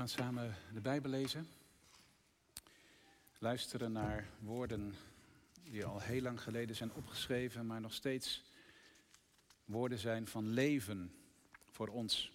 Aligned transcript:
gaan 0.00 0.08
samen 0.08 0.54
de 0.72 0.80
Bijbel 0.80 1.10
lezen. 1.10 1.48
Luisteren 3.38 3.92
naar 3.92 4.28
woorden 4.38 4.94
die 5.62 5.84
al 5.84 6.00
heel 6.00 6.20
lang 6.22 6.42
geleden 6.42 6.76
zijn 6.76 6.92
opgeschreven, 6.92 7.66
maar 7.66 7.80
nog 7.80 7.94
steeds 7.94 8.44
woorden 9.64 9.98
zijn 9.98 10.26
van 10.26 10.48
leven 10.48 11.12
voor 11.70 11.88
ons. 11.88 12.32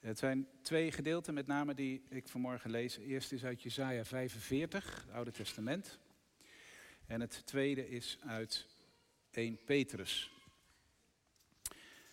Het 0.00 0.18
zijn 0.18 0.48
twee 0.62 0.92
gedeelten 0.92 1.34
met 1.34 1.46
name 1.46 1.74
die 1.74 2.02
ik 2.08 2.28
vanmorgen 2.28 2.70
lees. 2.70 2.96
Eerst 2.96 3.32
is 3.32 3.44
uit 3.44 3.62
Jesaja 3.62 4.04
45, 4.04 5.04
het 5.06 5.14
Oude 5.14 5.30
Testament. 5.30 5.98
En 7.06 7.20
het 7.20 7.42
tweede 7.46 7.88
is 7.88 8.18
uit 8.26 8.66
1 9.30 9.58
Petrus. 9.64 10.30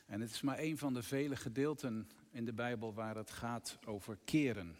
En 0.05 0.21
het 0.21 0.29
is 0.29 0.41
maar 0.41 0.59
een 0.59 0.77
van 0.77 0.93
de 0.93 1.03
vele 1.03 1.35
gedeelten 1.35 2.09
in 2.33 2.45
de 2.45 2.53
Bijbel 2.53 2.93
waar 2.93 3.15
het 3.15 3.31
gaat 3.31 3.77
over 3.85 4.17
keren. 4.25 4.77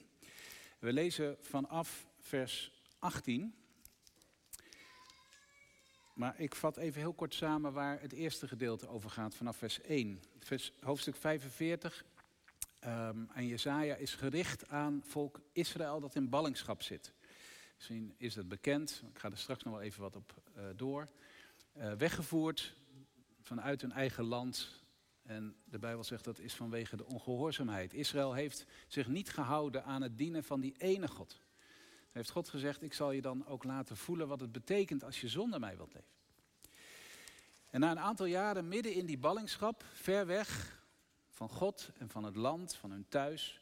We 0.80 0.94
lezen 0.94 1.38
vanaf 1.41 2.07
vers 2.20 2.71
18. 2.99 3.55
Maar 6.13 6.39
ik 6.39 6.55
vat 6.55 6.77
even 6.77 7.02
heel 7.02 7.13
kort 7.13 7.34
samen 7.34 7.73
waar 7.73 8.02
het 8.02 8.13
eerste 8.13 8.47
gedeelte 8.47 8.88
over 8.88 9.09
gaat, 9.09 9.35
vanaf 9.35 9.58
vers 9.58 9.81
1. 9.81 10.20
Vers, 10.39 10.71
hoofdstuk 10.80 11.16
45 11.16 12.05
um, 12.85 13.30
en 13.34 13.47
Jezaja 13.47 13.95
is 13.95 14.13
gericht 14.13 14.67
aan 14.67 15.02
volk 15.05 15.41
Israël 15.52 15.99
dat 15.99 16.16
in 16.16 16.30
ballingschap 16.30 16.81
zit. 16.81 17.13
Misschien 17.75 18.16
is 18.17 18.33
dat 18.33 18.47
bekend, 18.47 19.03
ik 19.13 19.20
ga 19.20 19.31
er 19.31 19.38
straks 19.38 19.63
nog 19.63 19.73
wel 19.73 19.83
even 19.83 20.02
wat 20.02 20.16
op 20.16 20.41
uh, 20.58 20.63
door. 20.75 21.08
Uh, 21.77 21.94
weggevoerd 21.94 22.75
vanuit 23.41 23.81
hun 23.81 23.91
eigen 23.91 24.23
land 24.23 24.82
en 25.23 25.55
de 25.63 25.79
Bijbel 25.79 26.03
zegt 26.03 26.23
dat 26.23 26.39
is 26.39 26.53
vanwege 26.53 26.95
de 26.95 27.05
ongehoorzaamheid. 27.05 27.93
Israël 27.93 28.33
heeft 28.33 28.66
zich 28.88 29.07
niet 29.07 29.30
gehouden 29.30 29.83
aan 29.83 30.02
het 30.02 30.17
dienen 30.17 30.43
van 30.43 30.59
die 30.59 30.75
ene 30.77 31.07
God. 31.07 31.41
heeft 32.11 32.30
God 32.30 32.49
gezegd, 32.49 32.81
ik 32.81 32.93
zal 32.93 33.11
je 33.11 33.21
dan 33.21 33.47
ook 33.47 33.63
laten 33.63 33.97
voelen 33.97 34.27
wat 34.27 34.39
het 34.39 34.52
betekent 34.52 35.03
als 35.03 35.21
je 35.21 35.27
zonder 35.27 35.59
mij 35.59 35.77
wilt 35.77 35.93
leven. 35.93 36.11
En 37.69 37.80
na 37.80 37.91
een 37.91 37.99
aantal 37.99 38.25
jaren 38.25 38.67
midden 38.67 38.93
in 38.93 39.05
die 39.05 39.17
ballingschap, 39.17 39.83
ver 39.93 40.25
weg 40.25 40.81
van 41.30 41.49
God 41.49 41.89
en 41.97 42.09
van 42.09 42.23
het 42.23 42.35
land, 42.35 42.75
van 42.75 42.91
hun 42.91 43.05
thuis, 43.09 43.61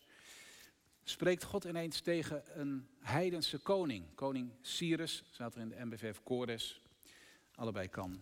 spreekt 1.04 1.44
God 1.44 1.64
ineens 1.64 2.02
tegen 2.02 2.60
een 2.60 2.88
heidense 3.00 3.58
koning. 3.58 4.16
Koning 4.16 4.52
Cyrus, 4.62 5.24
staat 5.32 5.56
er 5.56 5.62
in 5.62 5.70
de 5.70 5.86
MBVF 5.86 6.24
Kores, 6.24 6.82
allebei 7.56 7.88
kan. 7.88 8.22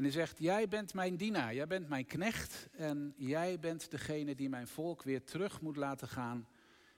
En 0.00 0.06
hij 0.06 0.14
zegt, 0.14 0.38
jij 0.38 0.68
bent 0.68 0.94
mijn 0.94 1.16
dienaar, 1.16 1.54
jij 1.54 1.66
bent 1.66 1.88
mijn 1.88 2.06
knecht 2.06 2.68
en 2.72 3.14
jij 3.16 3.58
bent 3.58 3.90
degene 3.90 4.34
die 4.34 4.48
mijn 4.48 4.66
volk 4.66 5.02
weer 5.02 5.24
terug 5.24 5.60
moet 5.60 5.76
laten 5.76 6.08
gaan, 6.08 6.48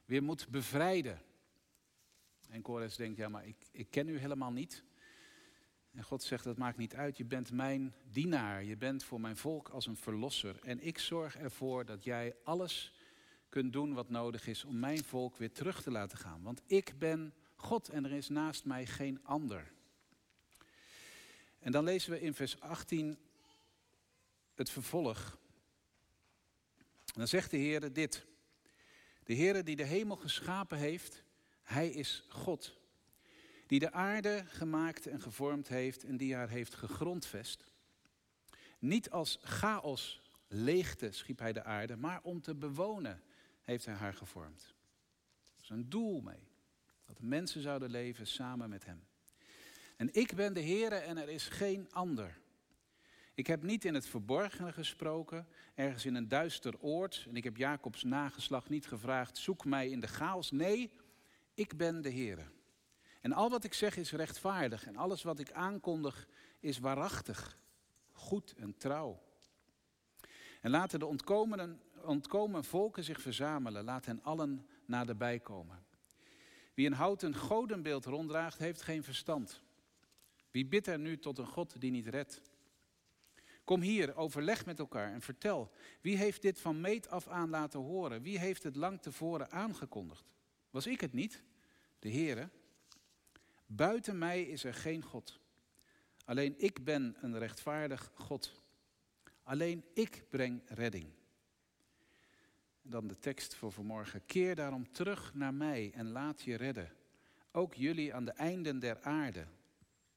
weer 0.04 0.22
moet 0.22 0.48
bevrijden. 0.48 1.20
En 2.48 2.62
Kores 2.62 2.96
denkt, 2.96 3.16
ja 3.16 3.28
maar 3.28 3.46
ik, 3.46 3.56
ik 3.70 3.90
ken 3.90 4.08
u 4.08 4.18
helemaal 4.18 4.52
niet. 4.52 4.84
En 5.92 6.02
God 6.02 6.22
zegt, 6.22 6.44
dat 6.44 6.56
maakt 6.56 6.76
niet 6.76 6.94
uit, 6.94 7.16
je 7.16 7.24
bent 7.24 7.52
mijn 7.52 7.94
dienaar, 8.10 8.64
je 8.64 8.76
bent 8.76 9.04
voor 9.04 9.20
mijn 9.20 9.36
volk 9.36 9.68
als 9.68 9.86
een 9.86 9.96
verlosser. 9.96 10.58
En 10.64 10.86
ik 10.86 10.98
zorg 10.98 11.36
ervoor 11.36 11.84
dat 11.84 12.04
jij 12.04 12.34
alles 12.44 12.92
kunt 13.48 13.72
doen 13.72 13.94
wat 13.94 14.10
nodig 14.10 14.46
is 14.46 14.64
om 14.64 14.78
mijn 14.78 15.04
volk 15.04 15.36
weer 15.36 15.52
terug 15.52 15.82
te 15.82 15.90
laten 15.90 16.18
gaan. 16.18 16.42
Want 16.42 16.62
ik 16.66 16.94
ben 16.98 17.34
God 17.54 17.88
en 17.88 18.04
er 18.04 18.12
is 18.12 18.28
naast 18.28 18.64
mij 18.64 18.86
geen 18.86 19.24
ander. 19.24 19.72
En 21.62 21.72
dan 21.72 21.84
lezen 21.84 22.10
we 22.10 22.20
in 22.20 22.34
vers 22.34 22.60
18 22.60 23.18
het 24.54 24.70
vervolg. 24.70 25.38
Dan 27.14 27.28
zegt 27.28 27.50
de 27.50 27.56
Heer 27.56 27.92
dit. 27.92 28.26
De 29.24 29.32
Heer 29.32 29.64
die 29.64 29.76
de 29.76 29.84
hemel 29.84 30.16
geschapen 30.16 30.78
heeft, 30.78 31.24
Hij 31.62 31.88
is 31.88 32.24
God. 32.28 32.80
Die 33.66 33.78
de 33.78 33.92
aarde 33.92 34.44
gemaakt 34.46 35.06
en 35.06 35.20
gevormd 35.20 35.68
heeft 35.68 36.04
en 36.04 36.16
die 36.16 36.34
haar 36.34 36.48
heeft 36.48 36.74
gegrondvest. 36.74 37.64
Niet 38.78 39.10
als 39.10 39.38
chaos, 39.42 40.22
leegte 40.48 41.12
schiep 41.12 41.38
Hij 41.38 41.52
de 41.52 41.64
aarde, 41.64 41.96
maar 41.96 42.20
om 42.22 42.40
te 42.40 42.54
bewonen 42.54 43.22
heeft 43.60 43.84
Hij 43.84 43.94
haar 43.94 44.14
gevormd. 44.14 44.74
Er 45.56 45.62
is 45.62 45.68
een 45.68 45.88
doel 45.88 46.20
mee. 46.20 46.50
Dat 47.04 47.20
mensen 47.20 47.62
zouden 47.62 47.90
leven 47.90 48.26
samen 48.26 48.68
met 48.68 48.84
Hem. 48.84 49.06
En 50.02 50.08
ik 50.12 50.34
ben 50.34 50.52
de 50.52 50.62
Heere 50.62 50.94
en 50.94 51.16
er 51.16 51.28
is 51.28 51.48
geen 51.48 51.88
ander. 51.92 52.38
Ik 53.34 53.46
heb 53.46 53.62
niet 53.62 53.84
in 53.84 53.94
het 53.94 54.06
verborgene 54.06 54.72
gesproken, 54.72 55.46
ergens 55.74 56.06
in 56.06 56.14
een 56.14 56.28
duister 56.28 56.80
oord. 56.80 57.26
En 57.28 57.36
ik 57.36 57.44
heb 57.44 57.56
Jacobs 57.56 58.02
nageslag 58.02 58.68
niet 58.68 58.86
gevraagd, 58.86 59.38
zoek 59.38 59.64
mij 59.64 59.88
in 59.88 60.00
de 60.00 60.06
chaos. 60.06 60.50
Nee, 60.50 60.90
ik 61.54 61.76
ben 61.76 62.02
de 62.02 62.10
Heere. 62.10 62.44
En 63.20 63.32
al 63.32 63.50
wat 63.50 63.64
ik 63.64 63.74
zeg 63.74 63.96
is 63.96 64.12
rechtvaardig. 64.12 64.86
En 64.86 64.96
alles 64.96 65.22
wat 65.22 65.38
ik 65.38 65.52
aankondig 65.52 66.28
is 66.60 66.78
waarachtig, 66.78 67.58
goed 68.12 68.54
en 68.56 68.76
trouw. 68.76 69.22
En 70.60 70.70
laten 70.70 70.98
de 70.98 71.06
ontkomen, 71.06 71.80
ontkomen 72.04 72.64
volken 72.64 73.04
zich 73.04 73.20
verzamelen. 73.20 73.84
Laat 73.84 74.06
hen 74.06 74.22
allen 74.22 74.66
naderbij 74.86 75.40
komen. 75.40 75.84
Wie 76.74 76.86
een 76.86 76.92
houten 76.92 77.36
godenbeeld 77.36 78.04
ronddraagt, 78.04 78.58
heeft 78.58 78.82
geen 78.82 79.02
verstand. 79.02 79.62
Wie 80.52 80.66
bidt 80.66 80.86
er 80.86 80.98
nu 80.98 81.18
tot 81.18 81.38
een 81.38 81.46
God 81.46 81.80
die 81.80 81.90
niet 81.90 82.06
redt? 82.06 82.40
Kom 83.64 83.80
hier, 83.80 84.16
overleg 84.16 84.66
met 84.66 84.78
elkaar 84.78 85.12
en 85.12 85.20
vertel. 85.20 85.70
Wie 86.00 86.16
heeft 86.16 86.42
dit 86.42 86.60
van 86.60 86.80
meet 86.80 87.08
af 87.08 87.28
aan 87.28 87.50
laten 87.50 87.80
horen? 87.80 88.22
Wie 88.22 88.38
heeft 88.38 88.62
het 88.62 88.76
lang 88.76 89.02
tevoren 89.02 89.50
aangekondigd? 89.50 90.24
Was 90.70 90.86
ik 90.86 91.00
het 91.00 91.12
niet? 91.12 91.42
De 91.98 92.10
Heere. 92.10 92.50
Buiten 93.66 94.18
mij 94.18 94.42
is 94.42 94.64
er 94.64 94.74
geen 94.74 95.02
God. 95.02 95.40
Alleen 96.24 96.54
ik 96.56 96.84
ben 96.84 97.16
een 97.20 97.38
rechtvaardig 97.38 98.12
God. 98.14 98.62
Alleen 99.42 99.84
ik 99.94 100.24
breng 100.28 100.62
redding. 100.66 101.06
Dan 102.82 103.06
de 103.06 103.18
tekst 103.18 103.54
voor 103.54 103.72
vanmorgen. 103.72 104.26
Keer 104.26 104.54
daarom 104.54 104.92
terug 104.92 105.34
naar 105.34 105.54
mij 105.54 105.92
en 105.94 106.10
laat 106.10 106.42
je 106.42 106.56
redden. 106.56 106.92
Ook 107.52 107.74
jullie 107.74 108.14
aan 108.14 108.24
de 108.24 108.32
einden 108.32 108.78
der 108.78 109.00
aarde, 109.00 109.46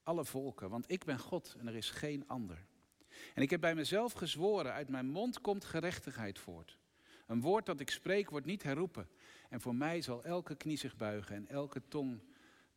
alle 0.06 0.26
volken, 0.26 0.70
want 0.70 0.92
ik 0.92 1.04
ben 1.04 1.20
God 1.20 1.56
en 1.60 1.68
er 1.68 1.76
is 1.76 1.90
geen 1.90 2.28
ander. 2.28 2.66
En 3.34 3.42
ik 3.42 3.50
heb 3.50 3.62
bij 3.62 3.76
mezelf 3.76 4.14
gezworen, 4.14 4.74
uit 4.74 4.90
mijn 4.90 5.08
mond 5.08 5.42
komt 5.42 5.66
gerechtigheid 5.66 6.40
voort. 6.40 6.78
Een 7.28 7.42
woord 7.42 7.66
dat 7.66 7.80
ik 7.80 7.90
spreek 7.90 8.30
wordt 8.30 8.46
niet 8.46 8.64
herroepen. 8.64 9.10
En 9.50 9.62
voor 9.62 9.76
mij 9.76 10.02
zal 10.02 10.24
elke 10.24 10.56
knie 10.56 10.78
zich 10.78 10.96
buigen 10.96 11.36
en 11.36 11.48
elke 11.48 11.82
tong 11.88 12.22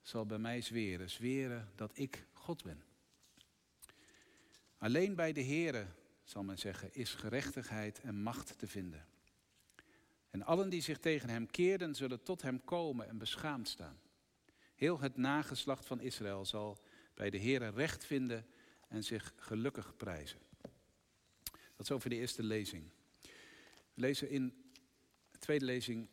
zal 0.01 0.27
bij 0.27 0.39
mij 0.39 0.61
zweren, 0.61 1.11
zweren 1.11 1.73
dat 1.75 1.91
ik 1.95 2.27
God 2.33 2.63
ben. 2.63 2.83
Alleen 4.79 5.15
bij 5.15 5.33
de 5.33 5.43
Heere, 5.43 5.87
zal 6.25 6.43
men 6.43 6.59
zeggen, 6.59 6.95
is 6.95 7.15
gerechtigheid 7.15 8.01
en 8.01 8.23
macht 8.23 8.59
te 8.59 8.67
vinden. 8.67 9.07
En 10.31 10.43
allen 10.43 10.71
die 10.71 10.83
zich 10.83 10.99
tegen 10.99 11.29
hem 11.29 11.51
keerden, 11.51 11.95
zullen 11.95 12.23
tot 12.23 12.43
hem 12.43 12.65
komen 12.65 13.09
en 13.09 13.19
beschaamd 13.19 13.69
staan. 13.69 14.01
Heel 14.75 15.01
het 15.01 15.17
nageslacht 15.17 15.87
van 15.87 16.01
Israël 16.01 16.45
zal 16.45 16.79
bij 17.19 17.31
de 17.31 17.39
Heer 17.39 17.71
recht 17.71 18.05
vinden 18.05 18.47
en 18.89 19.05
zich 19.05 19.33
gelukkig 19.37 19.97
prijzen. 19.97 20.39
Dat 21.51 21.87
is 21.87 21.91
over 21.91 22.11
de 22.11 22.17
eerste 22.17 22.43
lezing. 22.43 22.91
We 23.95 24.01
lezen 24.01 24.31
in 24.31 24.73
de 25.31 25.39
tweede 25.39 25.65
lezing 25.65 26.09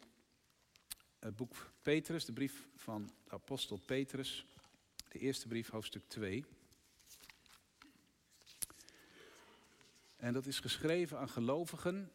het 1.19 1.35
boek 1.35 1.73
Petrus, 1.81 2.25
de 2.25 2.33
brief 2.33 2.67
van 2.75 3.11
de 3.23 3.31
apostel 3.31 3.77
Petrus, 3.77 4.45
de 5.09 5.19
eerste 5.19 5.47
brief, 5.47 5.69
hoofdstuk 5.69 6.03
2. 6.07 6.45
En 10.15 10.33
dat 10.33 10.45
is 10.45 10.59
geschreven 10.59 11.19
aan 11.19 11.29
gelovigen 11.29 12.11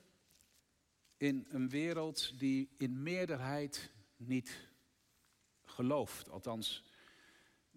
in 1.17 1.47
een 1.49 1.69
wereld 1.69 2.39
die 2.39 2.69
in 2.77 3.03
meerderheid 3.03 3.91
niet 4.17 4.69
gelooft. 5.65 6.29
Althans, 6.31 6.90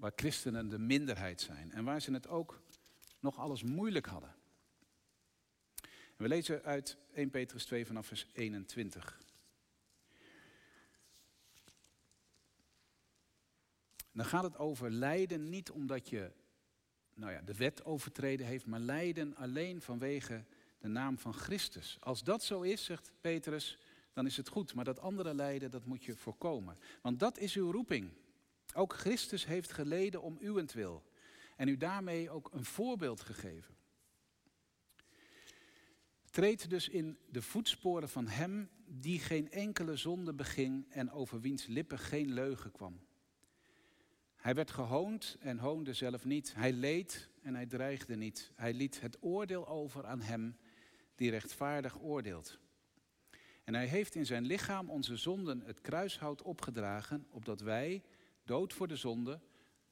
waar 0.04 0.12
christenen 0.16 0.70
de 0.70 0.80
minderheid 0.80 1.42
zijn 1.42 1.72
en 1.72 1.84
waar 1.84 2.02
ze 2.02 2.12
het 2.12 2.28
ook 2.28 2.62
nog 3.20 3.38
alles 3.38 3.64
moeilijk 3.64 4.06
hadden. 4.06 4.36
we 6.16 6.28
lezen 6.28 6.64
uit 6.64 6.98
1 7.14 7.30
Petrus 7.30 7.66
2 7.66 7.86
vanaf 7.86 8.08
vers 8.08 8.28
21. 8.34 9.20
Dan 14.12 14.26
gaat 14.26 14.44
het 14.44 14.58
over 14.58 14.92
lijden 14.92 15.50
niet 15.50 15.72
omdat 15.72 16.10
je 16.10 16.32
nou 17.14 17.32
ja, 17.32 17.42
de 17.42 17.56
wet 17.56 17.86
overtreden 17.86 18.46
heeft, 18.46 18.66
maar 18.66 18.80
lijden 18.80 19.36
alleen 19.36 19.82
vanwege 19.82 20.44
de 20.80 20.88
naam 20.88 21.18
van 21.18 21.34
Christus. 21.34 21.98
Als 22.00 22.24
dat 22.24 22.44
zo 22.44 22.62
is, 22.62 22.84
zegt 22.84 23.12
Petrus, 23.22 23.78
dan 24.14 24.26
is 24.26 24.38
het 24.38 24.48
goed. 24.48 24.74
Maar 24.74 24.86
dat 24.86 25.00
andere 25.00 25.34
lijden, 25.34 25.72
dat 25.72 25.86
moet 25.86 26.04
je 26.04 26.16
voorkomen. 26.16 26.78
Want 27.02 27.20
dat 27.20 27.38
is 27.38 27.56
uw 27.56 27.72
roeping. 27.72 28.12
Ook 28.74 28.94
Christus 28.94 29.46
heeft 29.46 29.72
geleden 29.72 30.22
om 30.22 30.38
uwentwil 30.42 31.04
en 31.56 31.68
u 31.68 31.78
daarmee 31.78 32.30
ook 32.30 32.50
een 32.54 32.66
voorbeeld 32.66 33.22
gegeven. 33.22 33.76
Treed 36.30 36.70
dus 36.70 36.90
in 36.90 37.18
de 37.30 37.42
voetsporen 37.42 38.10
van 38.10 38.28
hem 38.28 38.70
die 38.86 39.20
geen 39.20 39.52
enkele 39.52 39.96
zonde 39.96 40.34
beging 40.34 40.92
en 40.92 41.12
over 41.12 41.42
wiens 41.42 41.66
lippen 41.66 42.00
geen 42.00 42.34
leugen 42.34 42.72
kwam. 42.72 43.00
Hij 44.36 44.56
werd 44.56 44.72
gehoond 44.72 45.38
en 45.40 45.58
hoonde 45.58 45.94
zelf 45.94 46.26
niet. 46.26 46.54
Hij 46.56 46.74
leed 46.74 47.30
en 47.42 47.56
hij 47.56 47.66
dreigde 47.66 48.16
niet. 48.16 48.52
Hij 48.56 48.74
liet 48.74 49.02
het 49.02 49.18
oordeel 49.20 49.68
over 49.68 50.06
aan 50.06 50.22
hem 50.22 50.58
die 51.16 51.30
rechtvaardig 51.30 52.02
oordeelt. 52.02 52.60
En 53.64 53.74
hij 53.74 53.88
heeft 53.88 54.16
in 54.16 54.26
zijn 54.26 54.46
lichaam 54.46 54.90
onze 54.90 55.16
zonden 55.16 55.62
het 55.62 55.82
kruishout 55.82 56.42
opgedragen, 56.42 57.28
opdat 57.30 57.62
wij, 57.62 58.04
dood 58.44 58.74
voor 58.74 58.88
de 58.88 58.96
zonde, 58.96 59.40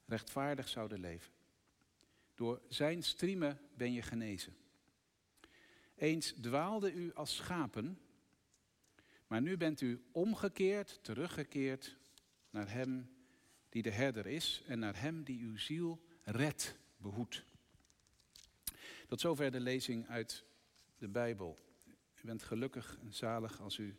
rechtvaardig 0.06 0.68
zouden 0.68 1.00
leven. 1.00 1.32
Door 2.34 2.62
zijn 2.68 3.02
striemen 3.02 3.60
ben 3.74 3.92
je 3.92 4.02
genezen. 4.02 4.56
Eens 5.94 6.34
dwaalde 6.40 6.92
u 6.92 7.12
als 7.14 7.36
schapen, 7.36 7.98
maar 9.26 9.42
nu 9.42 9.56
bent 9.56 9.80
u 9.80 10.02
omgekeerd, 10.12 10.98
teruggekeerd 11.02 11.96
naar 12.50 12.70
Hem 12.70 13.10
die 13.68 13.82
de 13.82 13.90
herder 13.90 14.26
is 14.26 14.62
en 14.66 14.78
naar 14.78 15.00
Hem 15.00 15.24
die 15.24 15.42
uw 15.42 15.56
ziel 15.56 16.04
redt, 16.22 16.76
behoedt. 16.96 17.44
Tot 19.06 19.20
zover 19.20 19.50
de 19.50 19.60
lezing 19.60 20.08
uit 20.08 20.44
de 20.98 21.08
Bijbel. 21.08 21.58
U 22.22 22.26
bent 22.26 22.42
gelukkig 22.42 22.98
en 23.00 23.12
zalig 23.12 23.60
als 23.60 23.78
u 23.78 23.98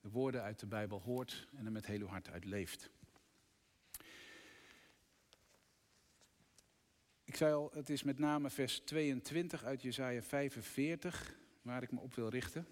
de 0.00 0.10
woorden 0.10 0.42
uit 0.42 0.60
de 0.60 0.66
Bijbel 0.66 1.00
hoort 1.00 1.48
en 1.56 1.66
er 1.66 1.72
met 1.72 1.86
heel 1.86 2.00
uw 2.00 2.06
hart 2.06 2.28
uit 2.28 2.44
leeft. 2.44 2.90
Ik 7.30 7.36
zei 7.36 7.54
al, 7.54 7.70
het 7.74 7.90
is 7.90 8.02
met 8.02 8.18
name 8.18 8.50
vers 8.50 8.80
22 8.80 9.64
uit 9.64 9.82
Jesaja 9.82 10.22
45 10.22 11.36
waar 11.62 11.82
ik 11.82 11.92
me 11.92 12.00
op 12.00 12.14
wil 12.14 12.28
richten. 12.28 12.66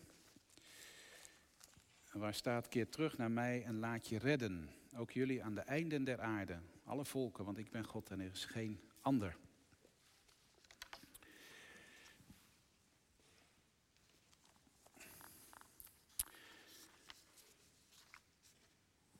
waar 2.12 2.34
staat, 2.34 2.68
keer 2.68 2.88
terug 2.88 3.16
naar 3.18 3.30
mij 3.30 3.64
en 3.64 3.78
laat 3.78 4.08
je 4.08 4.18
redden. 4.18 4.70
Ook 4.96 5.10
jullie 5.10 5.44
aan 5.44 5.54
de 5.54 5.60
einden 5.60 6.04
der 6.04 6.20
aarde, 6.20 6.58
alle 6.84 7.04
volken, 7.04 7.44
want 7.44 7.58
ik 7.58 7.70
ben 7.70 7.84
God 7.84 8.10
en 8.10 8.20
er 8.20 8.30
is 8.30 8.44
geen 8.44 8.80
ander. 9.00 9.36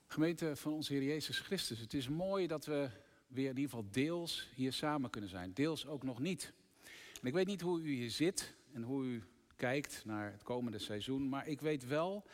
Gemeente 0.07 0.55
van 0.55 0.73
onze 0.73 0.93
Heer 0.93 1.03
Jezus 1.03 1.39
Christus, 1.39 1.79
het 1.79 1.93
is 1.93 2.07
mooi 2.07 2.47
dat 2.47 2.65
we 2.65 3.07
weer 3.29 3.49
in 3.49 3.57
ieder 3.57 3.69
geval 3.69 3.91
deels 3.91 4.49
hier 4.55 4.73
samen 4.73 5.09
kunnen 5.09 5.29
zijn. 5.29 5.53
Deels 5.53 5.87
ook 5.87 6.03
nog 6.03 6.19
niet. 6.19 6.53
Ik 7.21 7.33
weet 7.33 7.47
niet 7.47 7.61
hoe 7.61 7.81
u 7.81 7.93
hier 7.93 8.11
zit 8.11 8.53
en 8.73 8.83
hoe 8.83 9.03
u 9.03 9.23
kijkt 9.55 10.05
naar 10.05 10.31
het 10.31 10.43
komende 10.43 10.79
seizoen. 10.79 11.29
Maar 11.29 11.47
ik 11.47 11.61
weet 11.61 11.87
wel 11.87 12.25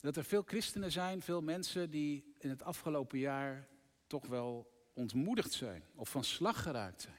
dat 0.00 0.16
er 0.16 0.24
veel 0.24 0.42
christenen 0.42 0.92
zijn, 0.92 1.22
veel 1.22 1.42
mensen 1.42 1.90
die 1.90 2.34
in 2.38 2.48
het 2.48 2.62
afgelopen 2.62 3.18
jaar 3.18 3.68
toch 4.06 4.26
wel 4.26 4.72
ontmoedigd 4.92 5.52
zijn 5.52 5.84
of 5.94 6.08
van 6.08 6.24
slag 6.24 6.62
geraakt 6.62 7.02
zijn. 7.02 7.18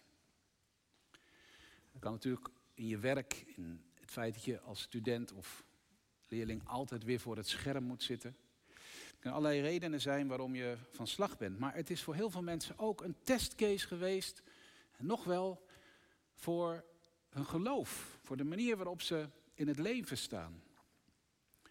Dat 1.92 2.02
kan 2.02 2.12
natuurlijk 2.12 2.48
in 2.74 2.88
je 2.88 2.98
werk, 2.98 3.46
in 3.56 3.82
het 3.94 4.12
feit 4.12 4.34
dat 4.34 4.44
je 4.44 4.60
als 4.60 4.82
student 4.82 5.34
of 5.34 5.66
leerling 6.28 6.68
altijd 6.68 7.04
weer 7.04 7.20
voor 7.20 7.38
het 7.38 7.48
scherm 7.48 7.84
moet 7.84 8.04
zitten. 8.04 8.36
Er 9.18 9.24
kunnen 9.24 9.40
allerlei 9.40 9.62
redenen 9.62 10.02
zijn 10.02 10.28
waarom 10.28 10.56
je 10.56 10.78
van 10.92 11.08
slag 11.08 11.38
bent. 11.38 11.60
Maar 11.60 11.76
het 11.76 11.90
is 11.90 12.02
voor 12.04 12.16
heel 12.16 12.30
veel 12.30 12.44
mensen 12.44 12.80
ook 12.80 13.02
een 13.02 13.16
testcase 13.24 13.88
geweest. 13.88 14.42
En 14.98 15.06
nog 15.06 15.24
wel 15.24 15.66
voor 16.34 16.84
hun 17.30 17.46
geloof. 17.46 18.20
Voor 18.24 18.38
de 18.38 18.44
manier 18.44 18.78
waarop 18.78 19.02
ze 19.02 19.30
in 19.54 19.68
het 19.68 19.80
leven 19.80 20.18
staan. 20.18 20.64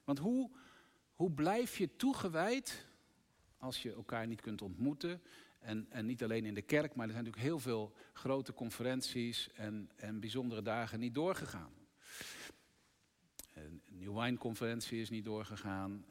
Want 0.04 0.18
hoe, 0.18 0.50
hoe 1.14 1.30
blijf 1.30 1.78
je 1.78 1.96
toegewijd 1.96 2.86
als 3.58 3.82
je 3.82 3.92
elkaar 3.92 4.26
niet 4.26 4.40
kunt 4.40 4.62
ontmoeten? 4.62 5.22
En, 5.58 5.86
en 5.90 6.06
niet 6.06 6.22
alleen 6.22 6.44
in 6.44 6.54
de 6.54 6.62
kerk, 6.62 6.94
maar 6.94 7.06
er 7.06 7.12
zijn 7.12 7.24
natuurlijk 7.24 7.52
heel 7.52 7.60
veel 7.60 7.92
grote 8.12 8.52
conferenties 8.52 9.52
en, 9.52 9.90
en 9.96 10.20
bijzondere 10.20 10.62
dagen 10.62 10.98
niet 10.98 11.14
doorgegaan. 11.14 11.72
Een 13.52 13.82
New 13.88 14.20
Wine 14.20 14.38
conferentie 14.38 15.00
is 15.00 15.10
niet 15.10 15.24
doorgegaan 15.24 16.04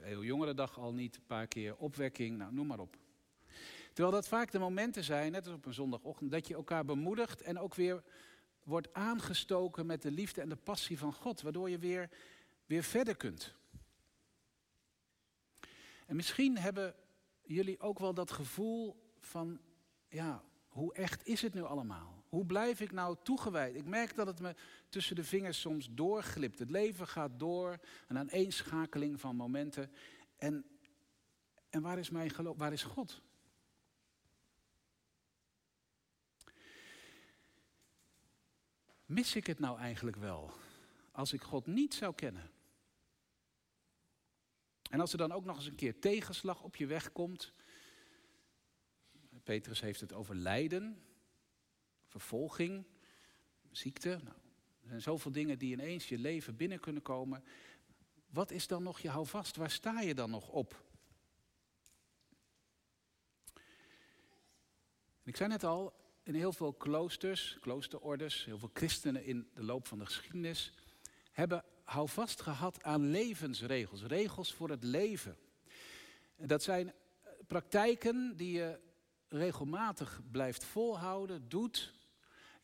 heel 0.00 0.24
jongere 0.24 0.54
dag 0.54 0.78
al 0.78 0.94
niet, 0.94 1.16
een 1.16 1.26
paar 1.26 1.46
keer 1.46 1.76
opwekking, 1.76 2.38
nou, 2.38 2.52
noem 2.52 2.66
maar 2.66 2.78
op. 2.78 2.96
Terwijl 3.92 4.16
dat 4.16 4.28
vaak 4.28 4.50
de 4.50 4.58
momenten 4.58 5.04
zijn, 5.04 5.32
net 5.32 5.46
als 5.46 5.54
op 5.54 5.66
een 5.66 5.74
zondagochtend, 5.74 6.30
dat 6.30 6.48
je 6.48 6.54
elkaar 6.54 6.84
bemoedigt 6.84 7.42
en 7.42 7.58
ook 7.58 7.74
weer 7.74 8.02
wordt 8.62 8.92
aangestoken 8.92 9.86
met 9.86 10.02
de 10.02 10.10
liefde 10.10 10.40
en 10.40 10.48
de 10.48 10.56
passie 10.56 10.98
van 10.98 11.12
God, 11.12 11.40
waardoor 11.40 11.70
je 11.70 11.78
weer, 11.78 12.10
weer 12.66 12.82
verder 12.82 13.16
kunt. 13.16 13.54
En 16.06 16.16
misschien 16.16 16.58
hebben 16.58 16.94
jullie 17.42 17.80
ook 17.80 17.98
wel 17.98 18.14
dat 18.14 18.30
gevoel 18.30 19.12
van, 19.20 19.60
ja, 20.08 20.44
hoe 20.68 20.94
echt 20.94 21.26
is 21.26 21.42
het 21.42 21.54
nu 21.54 21.62
allemaal? 21.62 22.17
Hoe 22.28 22.46
blijf 22.46 22.80
ik 22.80 22.92
nou 22.92 23.16
toegewijd? 23.22 23.74
Ik 23.74 23.84
merk 23.84 24.14
dat 24.14 24.26
het 24.26 24.40
me 24.40 24.54
tussen 24.88 25.16
de 25.16 25.24
vingers 25.24 25.60
soms 25.60 25.88
doorglipt. 25.90 26.58
Het 26.58 26.70
leven 26.70 27.06
gaat 27.06 27.38
door, 27.38 27.78
een 28.08 28.18
aaneenschakeling 28.18 29.20
van 29.20 29.36
momenten. 29.36 29.92
En, 30.36 30.64
en 31.70 31.82
waar 31.82 31.98
is 31.98 32.10
mijn 32.10 32.30
geloof? 32.30 32.56
Waar 32.56 32.72
is 32.72 32.82
God? 32.82 33.22
Mis 39.06 39.36
ik 39.36 39.46
het 39.46 39.58
nou 39.58 39.78
eigenlijk 39.78 40.16
wel 40.16 40.52
als 41.12 41.32
ik 41.32 41.42
God 41.42 41.66
niet 41.66 41.94
zou 41.94 42.14
kennen? 42.14 42.50
En 44.90 45.00
als 45.00 45.12
er 45.12 45.18
dan 45.18 45.32
ook 45.32 45.44
nog 45.44 45.56
eens 45.56 45.66
een 45.66 45.74
keer 45.74 45.98
tegenslag 45.98 46.62
op 46.62 46.76
je 46.76 46.86
weg 46.86 47.12
komt. 47.12 47.52
Petrus 49.44 49.80
heeft 49.80 50.00
het 50.00 50.12
over 50.12 50.34
lijden 50.34 51.02
vervolging, 52.08 52.84
ziekte. 53.70 54.08
Nou, 54.08 54.36
er 54.82 54.88
zijn 54.88 55.02
zoveel 55.02 55.32
dingen 55.32 55.58
die 55.58 55.72
ineens 55.72 56.08
je 56.08 56.18
leven 56.18 56.56
binnen 56.56 56.80
kunnen 56.80 57.02
komen. 57.02 57.44
Wat 58.30 58.50
is 58.50 58.66
dan 58.66 58.82
nog 58.82 59.00
je 59.00 59.08
houvast? 59.08 59.56
Waar 59.56 59.70
sta 59.70 60.00
je 60.00 60.14
dan 60.14 60.30
nog 60.30 60.48
op? 60.48 60.86
ik 65.24 65.36
zei 65.36 65.48
net 65.48 65.64
al, 65.64 65.92
in 66.22 66.34
heel 66.34 66.52
veel 66.52 66.72
kloosters, 66.72 67.58
kloosterordes, 67.60 68.44
heel 68.44 68.58
veel 68.58 68.70
christenen 68.72 69.24
in 69.24 69.50
de 69.54 69.62
loop 69.62 69.86
van 69.86 69.98
de 69.98 70.06
geschiedenis 70.06 70.72
hebben 71.32 71.64
houvast 71.84 72.40
gehad 72.40 72.82
aan 72.82 73.10
levensregels, 73.10 74.02
regels 74.02 74.54
voor 74.54 74.70
het 74.70 74.84
leven. 74.84 75.36
Dat 76.36 76.62
zijn 76.62 76.92
praktijken 77.46 78.36
die 78.36 78.52
je 78.52 78.80
regelmatig 79.28 80.20
blijft 80.30 80.64
volhouden, 80.64 81.48
doet, 81.48 81.94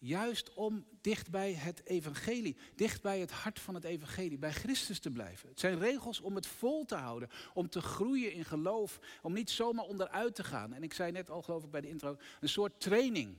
Juist 0.06 0.54
om 0.54 0.86
dicht 1.00 1.30
bij 1.30 1.52
het 1.52 1.84
evangelie, 1.84 2.56
dicht 2.74 3.02
bij 3.02 3.20
het 3.20 3.30
hart 3.30 3.58
van 3.58 3.74
het 3.74 3.84
evangelie, 3.84 4.38
bij 4.38 4.52
Christus 4.52 4.98
te 4.98 5.10
blijven. 5.10 5.48
Het 5.48 5.60
zijn 5.60 5.78
regels 5.78 6.20
om 6.20 6.34
het 6.34 6.46
vol 6.46 6.84
te 6.84 6.94
houden, 6.94 7.28
om 7.54 7.68
te 7.68 7.80
groeien 7.80 8.32
in 8.32 8.44
geloof, 8.44 9.00
om 9.22 9.32
niet 9.32 9.50
zomaar 9.50 9.84
onderuit 9.84 10.34
te 10.34 10.44
gaan. 10.44 10.72
En 10.72 10.82
ik 10.82 10.94
zei 10.94 11.12
net 11.12 11.30
al, 11.30 11.42
geloof 11.42 11.64
ik 11.64 11.70
bij 11.70 11.80
de 11.80 11.88
intro, 11.88 12.16
een 12.40 12.48
soort 12.48 12.80
training. 12.80 13.36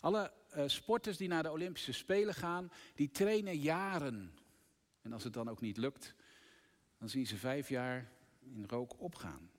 Alle 0.00 0.32
uh, 0.56 0.62
sporters 0.66 1.16
die 1.16 1.28
naar 1.28 1.42
de 1.42 1.50
Olympische 1.50 1.92
Spelen 1.92 2.34
gaan, 2.34 2.72
die 2.94 3.10
trainen 3.10 3.58
jaren. 3.58 4.38
En 5.02 5.12
als 5.12 5.24
het 5.24 5.32
dan 5.32 5.48
ook 5.48 5.60
niet 5.60 5.76
lukt, 5.76 6.14
dan 6.98 7.08
zien 7.08 7.26
ze 7.26 7.36
vijf 7.36 7.68
jaar 7.68 8.12
in 8.40 8.64
rook 8.68 9.00
opgaan. 9.00 9.50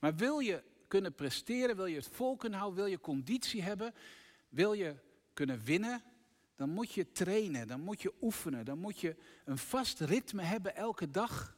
Maar 0.00 0.14
wil 0.14 0.38
je 0.38 0.62
kunnen 0.94 1.14
presteren, 1.14 1.76
wil 1.76 1.86
je 1.86 1.96
het 1.96 2.08
vol 2.08 2.36
kunnen 2.36 2.58
houden, 2.58 2.80
wil 2.82 2.90
je 2.92 3.00
conditie 3.00 3.62
hebben, 3.62 3.94
wil 4.48 4.72
je 4.72 4.94
kunnen 5.32 5.64
winnen, 5.64 6.02
dan 6.56 6.70
moet 6.70 6.92
je 6.92 7.12
trainen, 7.12 7.66
dan 7.66 7.80
moet 7.80 8.02
je 8.02 8.12
oefenen, 8.20 8.64
dan 8.64 8.78
moet 8.78 9.00
je 9.00 9.16
een 9.44 9.58
vast 9.58 10.00
ritme 10.00 10.42
hebben 10.42 10.76
elke 10.76 11.10
dag 11.10 11.56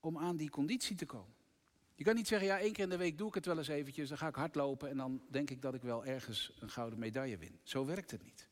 om 0.00 0.18
aan 0.18 0.36
die 0.36 0.50
conditie 0.50 0.96
te 0.96 1.06
komen. 1.06 1.34
Je 1.94 2.04
kan 2.04 2.14
niet 2.14 2.28
zeggen, 2.28 2.48
ja, 2.48 2.58
één 2.58 2.72
keer 2.72 2.84
in 2.84 2.90
de 2.90 2.96
week 2.96 3.18
doe 3.18 3.28
ik 3.28 3.34
het 3.34 3.46
wel 3.46 3.58
eens 3.58 3.68
eventjes, 3.68 4.08
dan 4.08 4.18
ga 4.18 4.28
ik 4.28 4.34
hardlopen 4.34 4.90
en 4.90 4.96
dan 4.96 5.22
denk 5.28 5.50
ik 5.50 5.62
dat 5.62 5.74
ik 5.74 5.82
wel 5.82 6.04
ergens 6.04 6.52
een 6.60 6.70
gouden 6.70 6.98
medaille 6.98 7.38
win. 7.38 7.60
Zo 7.62 7.86
werkt 7.86 8.10
het 8.10 8.22
niet. 8.22 8.48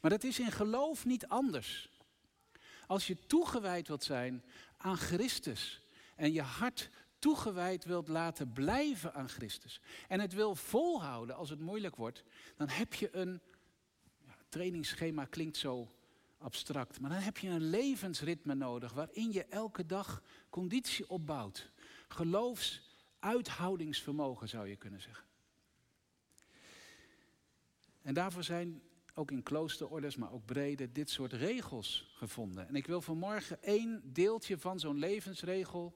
Maar 0.00 0.10
dat 0.10 0.24
is 0.24 0.38
in 0.38 0.52
geloof 0.52 1.04
niet 1.04 1.26
anders. 1.26 1.98
Als 2.86 3.06
je 3.06 3.26
toegewijd 3.26 3.88
wilt 3.88 4.04
zijn 4.04 4.44
aan 4.76 4.96
Christus 4.96 5.82
en 6.16 6.32
je 6.32 6.42
hart 6.42 6.90
toegewijd 7.24 7.84
wilt 7.84 8.08
laten 8.08 8.52
blijven 8.52 9.14
aan 9.14 9.28
Christus 9.28 9.80
en 10.08 10.20
het 10.20 10.32
wil 10.32 10.54
volhouden 10.54 11.36
als 11.36 11.50
het 11.50 11.60
moeilijk 11.60 11.96
wordt, 11.96 12.24
dan 12.56 12.68
heb 12.68 12.94
je 12.94 13.16
een 13.16 13.40
ja, 14.26 14.36
trainingsschema 14.48 15.24
klinkt 15.24 15.56
zo 15.56 15.88
abstract, 16.38 17.00
maar 17.00 17.10
dan 17.10 17.18
heb 17.18 17.38
je 17.38 17.48
een 17.48 17.70
levensritme 17.70 18.54
nodig 18.54 18.92
waarin 18.92 19.32
je 19.32 19.44
elke 19.44 19.86
dag 19.86 20.22
conditie 20.50 21.08
opbouwt. 21.08 21.70
Geloofsuithoudingsvermogen 22.08 24.48
zou 24.48 24.68
je 24.68 24.76
kunnen 24.76 25.00
zeggen. 25.00 25.24
En 28.02 28.14
daarvoor 28.14 28.44
zijn 28.44 28.82
ook 29.14 29.30
in 29.30 29.42
kloosterordes, 29.42 30.16
maar 30.16 30.32
ook 30.32 30.44
breder, 30.44 30.92
dit 30.92 31.10
soort 31.10 31.32
regels 31.32 32.12
gevonden. 32.14 32.68
En 32.68 32.74
ik 32.74 32.86
wil 32.86 33.00
vanmorgen 33.00 33.62
één 33.62 34.12
deeltje 34.12 34.58
van 34.58 34.80
zo'n 34.80 34.98
levensregel 34.98 35.94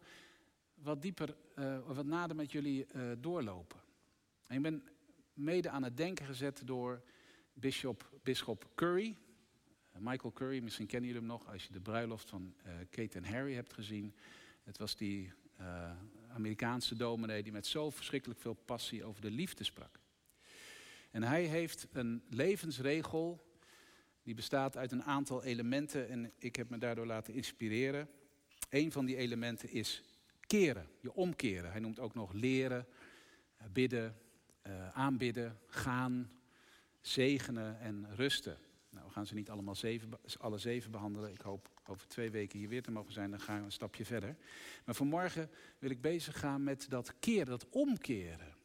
wat 0.82 1.02
dieper, 1.02 1.36
uh, 1.58 1.78
wat 1.86 2.06
nader 2.06 2.36
met 2.36 2.52
jullie 2.52 2.86
uh, 2.94 3.12
doorlopen. 3.18 3.80
En 4.46 4.56
ik 4.56 4.62
ben 4.62 4.82
mede 5.32 5.70
aan 5.70 5.82
het 5.82 5.96
denken 5.96 6.26
gezet 6.26 6.62
door 6.64 7.02
Bishop, 7.52 8.10
Bishop 8.22 8.70
Curry. 8.74 9.06
Uh, 9.06 9.98
Michael 10.00 10.32
Curry, 10.32 10.62
misschien 10.62 10.86
kennen 10.86 11.08
jullie 11.08 11.26
hem 11.26 11.32
nog 11.36 11.52
als 11.52 11.64
je 11.64 11.72
de 11.72 11.80
bruiloft 11.80 12.28
van 12.28 12.54
Kate 12.90 13.18
en 13.18 13.24
Harry 13.24 13.54
hebt 13.54 13.72
gezien. 13.72 14.14
Het 14.62 14.78
was 14.78 14.96
die 14.96 15.32
Amerikaanse 16.28 16.96
dominee 16.96 17.42
die 17.42 17.52
met 17.52 17.66
zo 17.66 17.90
verschrikkelijk 17.90 18.40
veel 18.40 18.54
passie 18.54 19.04
over 19.04 19.20
de 19.20 19.30
liefde 19.30 19.64
sprak. 19.64 20.00
En 21.10 21.22
hij 21.22 21.44
heeft 21.44 21.86
een 21.92 22.22
levensregel 22.28 23.48
die 24.22 24.34
bestaat 24.34 24.76
uit 24.76 24.92
een 24.92 25.04
aantal 25.04 25.44
elementen 25.44 26.08
en 26.08 26.32
ik 26.38 26.56
heb 26.56 26.68
me 26.68 26.78
daardoor 26.78 27.06
laten 27.06 27.34
inspireren. 27.34 28.08
Een 28.70 28.92
van 28.92 29.04
die 29.04 29.16
elementen 29.16 29.70
is 29.70 30.02
keren, 30.48 30.88
je 31.00 31.14
omkeren. 31.14 31.70
Hij 31.70 31.80
noemt 31.80 31.98
ook 31.98 32.14
nog 32.14 32.32
leren, 32.32 32.86
eh, 33.56 33.66
bidden, 33.72 34.16
uh, 34.66 34.88
aanbidden, 34.88 35.58
gaan, 35.66 36.30
zegenen 37.00 37.80
en 37.80 38.06
rusten. 38.14 38.58
Nou, 38.90 39.06
we 39.06 39.12
gaan 39.12 39.26
ze 39.26 39.34
niet 39.34 39.50
allemaal 39.50 39.74
zeven, 39.74 40.10
alle 40.38 40.58
zeven 40.58 40.90
behandelen. 40.90 41.32
Ik 41.32 41.40
hoop 41.40 41.68
over 41.86 42.08
twee 42.08 42.30
weken 42.30 42.58
hier 42.58 42.68
weer 42.68 42.82
te 42.82 42.90
mogen 42.90 43.12
zijn. 43.12 43.30
Dan 43.30 43.40
gaan 43.40 43.58
we 43.58 43.64
een 43.64 43.72
stapje 43.72 44.04
verder. 44.04 44.36
Maar 44.84 44.94
vanmorgen 44.94 45.50
wil 45.78 45.90
ik 45.90 46.00
bezig 46.00 46.38
gaan 46.38 46.64
met 46.64 46.86
dat 46.88 47.18
keren, 47.18 47.46
dat 47.46 47.68
omkeren. 47.68 48.56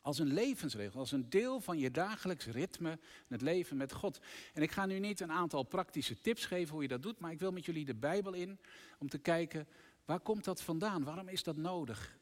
Als 0.00 0.18
een 0.18 0.32
levensregel, 0.32 0.98
als 0.98 1.12
een 1.12 1.30
deel 1.30 1.60
van 1.60 1.78
je 1.78 1.90
dagelijks 1.90 2.46
ritme 2.46 2.98
het 3.28 3.42
leven 3.42 3.76
met 3.76 3.92
God. 3.92 4.20
En 4.52 4.62
ik 4.62 4.70
ga 4.70 4.86
nu 4.86 4.98
niet 4.98 5.20
een 5.20 5.32
aantal 5.32 5.62
praktische 5.62 6.20
tips 6.20 6.46
geven 6.46 6.72
hoe 6.72 6.82
je 6.82 6.88
dat 6.88 7.02
doet, 7.02 7.18
maar 7.18 7.32
ik 7.32 7.38
wil 7.38 7.52
met 7.52 7.64
jullie 7.64 7.84
de 7.84 7.94
Bijbel 7.94 8.32
in 8.32 8.58
om 8.98 9.08
te 9.08 9.18
kijken 9.18 9.66
waar 10.12 10.20
komt 10.20 10.44
dat 10.44 10.62
vandaan? 10.62 11.04
Waarom 11.04 11.28
is 11.28 11.42
dat 11.42 11.56
nodig? 11.56 12.18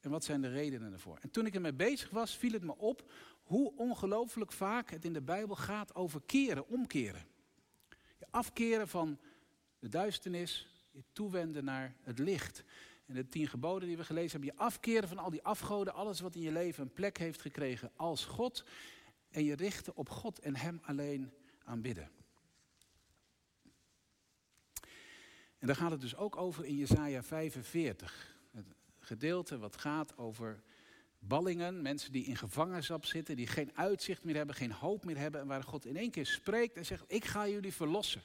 En 0.00 0.10
wat 0.10 0.24
zijn 0.24 0.40
de 0.40 0.48
redenen 0.48 0.92
ervoor? 0.92 1.18
En 1.20 1.30
toen 1.30 1.46
ik 1.46 1.54
ermee 1.54 1.72
bezig 1.72 2.10
was, 2.10 2.36
viel 2.36 2.52
het 2.52 2.62
me 2.62 2.76
op 2.76 3.12
hoe 3.42 3.76
ongelooflijk 3.76 4.52
vaak 4.52 4.90
het 4.90 5.04
in 5.04 5.12
de 5.12 5.22
Bijbel 5.22 5.56
gaat 5.56 5.94
over 5.94 6.22
keren, 6.26 6.68
omkeren. 6.68 7.26
Je 8.18 8.26
afkeren 8.30 8.88
van 8.88 9.18
de 9.78 9.88
duisternis, 9.88 10.68
je 10.90 11.04
toewenden 11.12 11.64
naar 11.64 11.96
het 12.02 12.18
licht. 12.18 12.64
En 13.06 13.14
de 13.14 13.28
tien 13.28 13.48
geboden 13.48 13.88
die 13.88 13.96
we 13.96 14.04
gelezen 14.04 14.30
hebben, 14.30 14.56
je 14.56 14.62
afkeren 14.62 15.08
van 15.08 15.18
al 15.18 15.30
die 15.30 15.42
afgoden, 15.42 15.94
alles 15.94 16.20
wat 16.20 16.34
in 16.34 16.42
je 16.42 16.52
leven 16.52 16.82
een 16.82 16.92
plek 16.92 17.18
heeft 17.18 17.40
gekregen 17.40 17.90
als 17.96 18.24
God. 18.24 18.64
En 19.30 19.44
je 19.44 19.54
richten 19.54 19.96
op 19.96 20.08
God 20.08 20.38
en 20.38 20.56
Hem 20.56 20.80
alleen 20.82 21.32
aanbidden. 21.64 22.21
En 25.62 25.68
daar 25.68 25.76
gaat 25.76 25.90
het 25.90 26.00
dus 26.00 26.16
ook 26.16 26.36
over 26.36 26.64
in 26.64 26.76
Jesaja 26.76 27.22
45. 27.22 28.36
Het 28.50 28.66
gedeelte 28.98 29.58
wat 29.58 29.76
gaat 29.76 30.16
over 30.16 30.62
ballingen, 31.18 31.82
mensen 31.82 32.12
die 32.12 32.24
in 32.24 32.36
gevangenschap 32.36 33.04
zitten, 33.04 33.36
die 33.36 33.46
geen 33.46 33.76
uitzicht 33.76 34.24
meer 34.24 34.34
hebben, 34.34 34.54
geen 34.54 34.72
hoop 34.72 35.04
meer 35.04 35.18
hebben. 35.18 35.40
En 35.40 35.46
waar 35.46 35.62
God 35.62 35.86
in 35.86 35.96
één 35.96 36.10
keer 36.10 36.26
spreekt 36.26 36.76
en 36.76 36.86
zegt, 36.86 37.04
ik 37.06 37.24
ga 37.24 37.48
jullie 37.48 37.72
verlossen. 37.72 38.22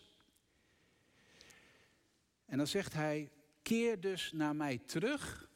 En 2.46 2.58
dan 2.58 2.67
zegt 2.67 2.94
hij, 2.94 3.32
keer 3.62 4.00
dus 4.00 4.32
naar 4.32 4.56
mij 4.56 4.77
terug, 4.77 5.50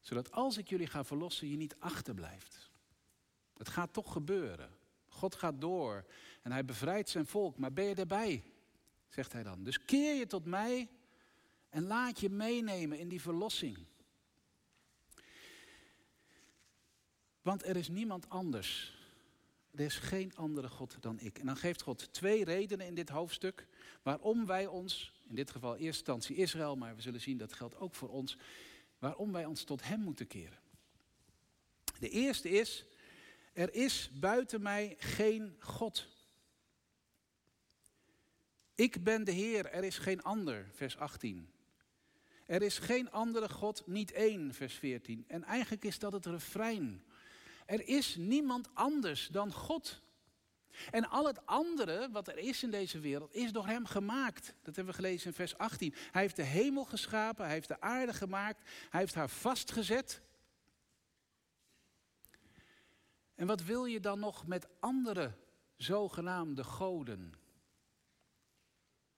zodat 0.00 0.32
als 0.32 0.56
ik 0.56 0.68
jullie 0.68 0.86
ga 0.86 1.04
verlossen, 1.04 1.48
je 1.48 1.56
niet 1.56 1.76
achterblijft. 1.78 2.70
Het 3.56 3.68
gaat 3.68 3.92
toch 3.92 4.12
gebeuren. 4.12 4.70
God 5.06 5.34
gaat 5.34 5.60
door 5.60 6.04
en 6.42 6.52
hij 6.52 6.64
bevrijdt 6.64 7.08
zijn 7.08 7.26
volk, 7.26 7.58
maar 7.58 7.72
ben 7.72 7.84
je 7.84 7.94
erbij? 7.94 8.51
Zegt 9.14 9.32
hij 9.32 9.42
dan. 9.42 9.62
Dus 9.62 9.84
keer 9.84 10.14
je 10.14 10.26
tot 10.26 10.44
mij 10.44 10.88
en 11.68 11.86
laat 11.86 12.20
je 12.20 12.30
meenemen 12.30 12.98
in 12.98 13.08
die 13.08 13.20
verlossing. 13.20 13.78
Want 17.42 17.66
er 17.66 17.76
is 17.76 17.88
niemand 17.88 18.28
anders. 18.28 19.00
Er 19.70 19.80
is 19.80 19.96
geen 19.96 20.36
andere 20.36 20.68
God 20.68 20.96
dan 21.00 21.20
ik. 21.20 21.38
En 21.38 21.46
dan 21.46 21.56
geeft 21.56 21.82
God 21.82 22.12
twee 22.12 22.44
redenen 22.44 22.86
in 22.86 22.94
dit 22.94 23.08
hoofdstuk 23.08 23.66
waarom 24.02 24.46
wij 24.46 24.66
ons, 24.66 25.12
in 25.28 25.34
dit 25.34 25.50
geval 25.50 25.72
eerste 25.72 25.86
instantie 25.86 26.36
Israël, 26.36 26.76
maar 26.76 26.94
we 26.96 27.02
zullen 27.02 27.20
zien 27.20 27.38
dat 27.38 27.52
geldt 27.52 27.76
ook 27.76 27.94
voor 27.94 28.08
ons, 28.08 28.36
waarom 28.98 29.32
wij 29.32 29.44
ons 29.44 29.64
tot 29.64 29.82
Hem 29.82 30.00
moeten 30.00 30.26
keren. 30.26 30.58
De 31.98 32.08
eerste 32.08 32.48
is, 32.48 32.84
er 33.52 33.74
is 33.74 34.10
buiten 34.12 34.62
mij 34.62 34.96
geen 34.98 35.56
God. 35.58 36.08
Ik 38.82 39.04
ben 39.04 39.24
de 39.24 39.32
Heer, 39.32 39.66
er 39.66 39.84
is 39.84 39.98
geen 39.98 40.22
ander, 40.22 40.66
vers 40.72 40.96
18. 40.96 41.50
Er 42.46 42.62
is 42.62 42.78
geen 42.78 43.10
andere 43.10 43.48
God, 43.48 43.86
niet 43.86 44.12
één, 44.12 44.54
vers 44.54 44.74
14. 44.74 45.24
En 45.28 45.44
eigenlijk 45.44 45.84
is 45.84 45.98
dat 45.98 46.12
het 46.12 46.26
refrein. 46.26 47.04
Er 47.66 47.88
is 47.88 48.16
niemand 48.16 48.68
anders 48.74 49.28
dan 49.28 49.52
God. 49.52 50.02
En 50.90 51.08
al 51.08 51.26
het 51.26 51.46
andere 51.46 52.08
wat 52.10 52.28
er 52.28 52.38
is 52.38 52.62
in 52.62 52.70
deze 52.70 53.00
wereld 53.00 53.34
is 53.34 53.52
door 53.52 53.66
Hem 53.66 53.86
gemaakt. 53.86 54.54
Dat 54.62 54.76
hebben 54.76 54.94
we 54.94 55.00
gelezen 55.02 55.26
in 55.26 55.34
vers 55.34 55.58
18. 55.58 55.94
Hij 56.10 56.22
heeft 56.22 56.36
de 56.36 56.42
hemel 56.42 56.84
geschapen, 56.84 57.44
Hij 57.44 57.54
heeft 57.54 57.68
de 57.68 57.80
aarde 57.80 58.12
gemaakt, 58.12 58.70
Hij 58.90 59.00
heeft 59.00 59.14
haar 59.14 59.30
vastgezet. 59.30 60.22
En 63.34 63.46
wat 63.46 63.62
wil 63.62 63.84
je 63.84 64.00
dan 64.00 64.18
nog 64.18 64.46
met 64.46 64.68
andere 64.80 65.34
zogenaamde 65.76 66.64
goden? 66.64 67.40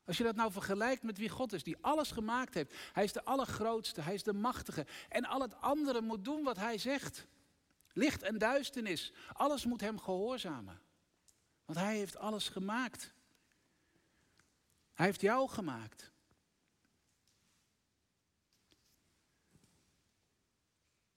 Als 0.07 0.17
je 0.17 0.25
dat 0.25 0.37
nou 0.37 0.53
vergelijkt 0.53 1.03
met 1.03 1.19
wie 1.19 1.29
God 1.29 1.53
is, 1.53 1.63
die 1.63 1.77
alles 1.81 2.11
gemaakt 2.11 2.55
heeft. 2.55 2.75
Hij 2.93 3.05
is 3.05 3.13
de 3.13 3.25
allergrootste, 3.25 4.01
hij 4.01 4.15
is 4.15 4.23
de 4.23 4.33
machtige. 4.33 4.87
En 5.09 5.25
al 5.25 5.41
het 5.41 5.61
andere 5.61 6.01
moet 6.01 6.25
doen 6.25 6.43
wat 6.43 6.57
hij 6.57 6.79
zegt. 6.79 7.27
Licht 7.93 8.23
en 8.23 8.39
duisternis, 8.39 9.13
alles 9.33 9.65
moet 9.65 9.81
hem 9.81 9.99
gehoorzamen. 9.99 10.81
Want 11.65 11.79
hij 11.79 11.97
heeft 11.97 12.17
alles 12.17 12.49
gemaakt. 12.49 13.13
Hij 14.95 15.07
heeft 15.07 15.21
jou 15.21 15.49
gemaakt. 15.49 16.13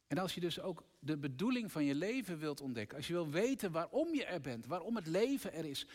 En 0.08 0.18
als 0.18 0.34
je 0.34 0.40
dus 0.40 0.60
ook 0.60 0.84
de 1.00 1.18
bedoeling 1.18 1.72
van 1.72 1.84
je 1.84 1.96
leven 1.96 2.38
wilt 2.38 2.62
ontdekken, 2.62 2.98
als 2.98 3.08
je 3.08 3.14
wil 3.14 3.30
weten 3.30 3.72
waarom 3.72 4.14
je 4.14 4.26
er 4.26 4.42
bent, 4.42 4.66
waarom 4.66 4.96
het 4.96 5.08
leven 5.08 5.54
er 5.54 5.66
is, 5.66 5.88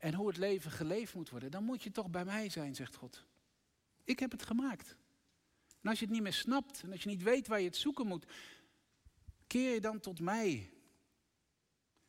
en 0.00 0.14
hoe 0.14 0.28
het 0.28 0.36
leven 0.36 0.70
geleefd 0.70 1.14
moet 1.14 1.30
worden, 1.30 1.50
dan 1.50 1.64
moet 1.64 1.82
je 1.82 1.90
toch 1.90 2.10
bij 2.10 2.24
mij 2.24 2.48
zijn, 2.48 2.74
zegt 2.74 2.94
God. 2.94 3.24
Ik 4.04 4.18
heb 4.18 4.30
het 4.30 4.42
gemaakt. 4.42 4.96
En 5.80 5.88
als 5.88 5.98
je 5.98 6.04
het 6.04 6.14
niet 6.14 6.22
meer 6.22 6.32
snapt 6.32 6.82
en 6.82 6.92
als 6.92 7.02
je 7.02 7.08
niet 7.08 7.22
weet 7.22 7.46
waar 7.46 7.60
je 7.60 7.66
het 7.66 7.76
zoeken 7.76 8.06
moet, 8.06 8.26
keer 9.46 9.74
je 9.74 9.80
dan 9.80 10.00
tot 10.00 10.20
mij. 10.20 10.70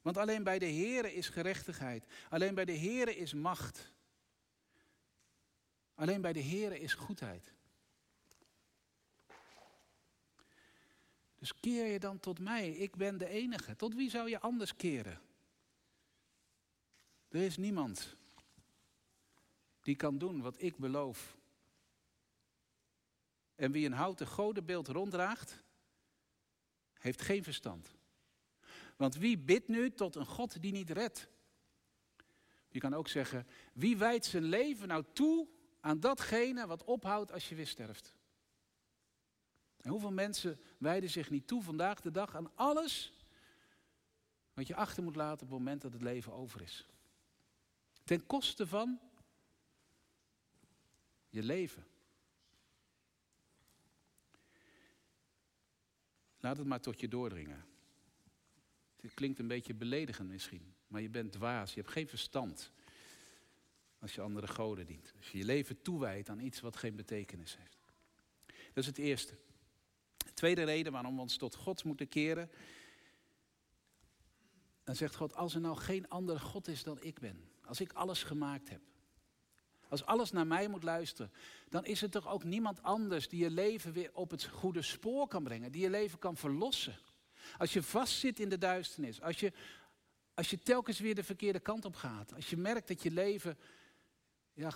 Want 0.01 0.17
alleen 0.17 0.43
bij 0.43 0.59
de 0.59 0.71
Here 0.71 1.13
is 1.13 1.29
gerechtigheid. 1.29 2.05
Alleen 2.29 2.55
bij 2.55 2.65
de 2.65 2.77
Here 2.77 3.15
is 3.15 3.33
macht. 3.33 3.91
Alleen 5.95 6.21
bij 6.21 6.33
de 6.33 6.43
Here 6.43 6.79
is 6.79 6.93
goedheid. 6.93 7.53
Dus 11.35 11.59
keer 11.59 11.85
je 11.85 11.99
dan 11.99 12.19
tot 12.19 12.39
mij. 12.39 12.71
Ik 12.71 12.95
ben 12.95 13.17
de 13.17 13.27
enige. 13.27 13.75
Tot 13.75 13.95
wie 13.95 14.09
zou 14.09 14.29
je 14.29 14.39
anders 14.39 14.75
keren? 14.75 15.21
Er 17.31 17.41
is 17.41 17.57
niemand 17.57 18.15
die 19.81 19.95
kan 19.95 20.17
doen 20.17 20.41
wat 20.41 20.61
ik 20.61 20.77
beloof. 20.77 21.37
En 23.55 23.71
wie 23.71 23.85
een 23.85 23.93
houten 23.93 24.27
godenbeeld 24.27 24.87
ronddraagt, 24.87 25.63
heeft 26.93 27.21
geen 27.21 27.43
verstand. 27.43 27.95
Want 28.95 29.15
wie 29.15 29.37
bidt 29.37 29.67
nu 29.67 29.91
tot 29.91 30.15
een 30.15 30.25
God 30.25 30.61
die 30.61 30.71
niet 30.71 30.89
redt? 30.89 31.29
Je 32.69 32.79
kan 32.79 32.93
ook 32.93 33.07
zeggen, 33.07 33.47
wie 33.73 33.97
wijdt 33.97 34.25
zijn 34.25 34.43
leven 34.43 34.87
nou 34.87 35.05
toe 35.13 35.47
aan 35.79 35.99
datgene 35.99 36.67
wat 36.67 36.83
ophoudt 36.83 37.31
als 37.31 37.49
je 37.49 37.55
weer 37.55 37.67
sterft? 37.67 38.13
En 39.77 39.89
hoeveel 39.89 40.11
mensen 40.11 40.59
wijden 40.77 41.09
zich 41.09 41.29
niet 41.29 41.47
toe 41.47 41.63
vandaag 41.63 42.01
de 42.01 42.11
dag 42.11 42.35
aan 42.35 42.55
alles 42.55 43.13
wat 44.53 44.67
je 44.67 44.75
achter 44.75 45.03
moet 45.03 45.15
laten 45.15 45.43
op 45.43 45.49
het 45.49 45.57
moment 45.57 45.81
dat 45.81 45.93
het 45.93 46.01
leven 46.01 46.33
over 46.33 46.61
is? 46.61 46.87
Ten 48.11 48.25
koste 48.25 48.67
van 48.67 48.99
je 51.29 51.43
leven. 51.43 51.85
Laat 56.39 56.57
het 56.57 56.67
maar 56.67 56.81
tot 56.81 56.99
je 56.99 57.07
doordringen. 57.07 57.65
Het 59.01 59.13
klinkt 59.13 59.39
een 59.39 59.47
beetje 59.47 59.73
beledigend 59.73 60.29
misschien, 60.29 60.73
maar 60.87 61.01
je 61.01 61.09
bent 61.09 61.31
dwaas, 61.31 61.73
je 61.73 61.79
hebt 61.79 61.91
geen 61.91 62.07
verstand 62.07 62.71
als 63.99 64.15
je 64.15 64.21
andere 64.21 64.47
goden 64.47 64.85
dient. 64.85 65.13
Als 65.17 65.31
je 65.31 65.37
je 65.37 65.45
leven 65.45 65.81
toewijdt 65.81 66.29
aan 66.29 66.39
iets 66.39 66.59
wat 66.59 66.75
geen 66.75 66.95
betekenis 66.95 67.57
heeft. 67.57 67.79
Dat 68.45 68.83
is 68.83 68.85
het 68.85 68.97
eerste. 68.97 69.37
De 70.17 70.33
tweede 70.33 70.63
reden 70.63 70.91
waarom 70.91 71.15
we 71.15 71.21
ons 71.21 71.37
tot 71.37 71.55
God 71.55 71.83
moeten 71.83 72.07
keren. 72.07 72.51
dan 74.83 74.95
zegt 74.95 75.15
God, 75.15 75.35
als 75.35 75.55
er 75.55 75.61
nou 75.61 75.77
geen 75.77 76.09
andere 76.09 76.39
God 76.39 76.67
is 76.67 76.83
dan 76.83 77.01
ik 77.01 77.19
ben, 77.19 77.49
als 77.71 77.81
ik 77.81 77.93
alles 77.93 78.23
gemaakt 78.23 78.69
heb, 78.69 78.81
als 79.87 80.05
alles 80.05 80.31
naar 80.31 80.47
mij 80.47 80.67
moet 80.67 80.83
luisteren, 80.83 81.31
dan 81.69 81.85
is 81.85 82.01
er 82.01 82.09
toch 82.09 82.27
ook 82.27 82.43
niemand 82.43 82.83
anders 82.83 83.29
die 83.29 83.43
je 83.43 83.49
leven 83.49 83.93
weer 83.93 84.09
op 84.13 84.31
het 84.31 84.45
goede 84.45 84.81
spoor 84.81 85.27
kan 85.27 85.43
brengen, 85.43 85.71
die 85.71 85.81
je 85.81 85.89
leven 85.89 86.19
kan 86.19 86.37
verlossen. 86.37 86.97
Als 87.57 87.73
je 87.73 87.83
vastzit 87.83 88.39
in 88.39 88.49
de 88.49 88.57
duisternis, 88.57 89.21
als 89.21 89.39
je, 89.39 89.53
als 90.33 90.49
je 90.49 90.59
telkens 90.59 90.99
weer 90.99 91.15
de 91.15 91.23
verkeerde 91.23 91.59
kant 91.59 91.85
op 91.85 91.95
gaat, 91.95 92.33
als 92.33 92.49
je 92.49 92.57
merkt 92.57 92.87
dat 92.87 93.03
je 93.03 93.11
leven 93.11 93.57
ja, 94.53 94.71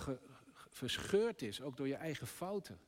verscheurd 0.69 1.41
is, 1.41 1.61
ook 1.61 1.77
door 1.77 1.87
je 1.87 1.95
eigen 1.95 2.27
fouten. 2.27 2.79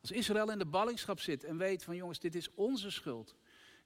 Als 0.00 0.10
Israël 0.10 0.50
in 0.50 0.58
de 0.58 0.66
ballingschap 0.66 1.20
zit 1.20 1.44
en 1.44 1.58
weet 1.58 1.84
van 1.84 1.96
jongens, 1.96 2.18
dit 2.18 2.34
is 2.34 2.54
onze 2.54 2.90
schuld. 2.90 3.36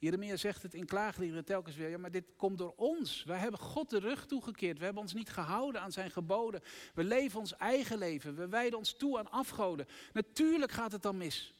Jeremia 0.02 0.36
zegt 0.36 0.62
het 0.62 0.74
in 0.74 0.86
klaagliederen 0.86 1.44
telkens 1.44 1.76
weer, 1.76 1.88
ja 1.88 1.98
maar 1.98 2.10
dit 2.10 2.24
komt 2.36 2.58
door 2.58 2.72
ons. 2.76 3.24
Wij 3.24 3.38
hebben 3.38 3.60
God 3.60 3.90
de 3.90 3.98
rug 3.98 4.26
toegekeerd, 4.26 4.78
we 4.78 4.84
hebben 4.84 5.02
ons 5.02 5.12
niet 5.12 5.30
gehouden 5.30 5.80
aan 5.80 5.92
zijn 5.92 6.10
geboden. 6.10 6.60
We 6.94 7.04
leven 7.04 7.38
ons 7.38 7.56
eigen 7.56 7.98
leven, 7.98 8.34
we 8.34 8.48
wijden 8.48 8.78
ons 8.78 8.96
toe 8.96 9.18
aan 9.18 9.30
afgoden. 9.30 9.86
Natuurlijk 10.12 10.72
gaat 10.72 10.92
het 10.92 11.02
dan 11.02 11.16
mis. 11.16 11.54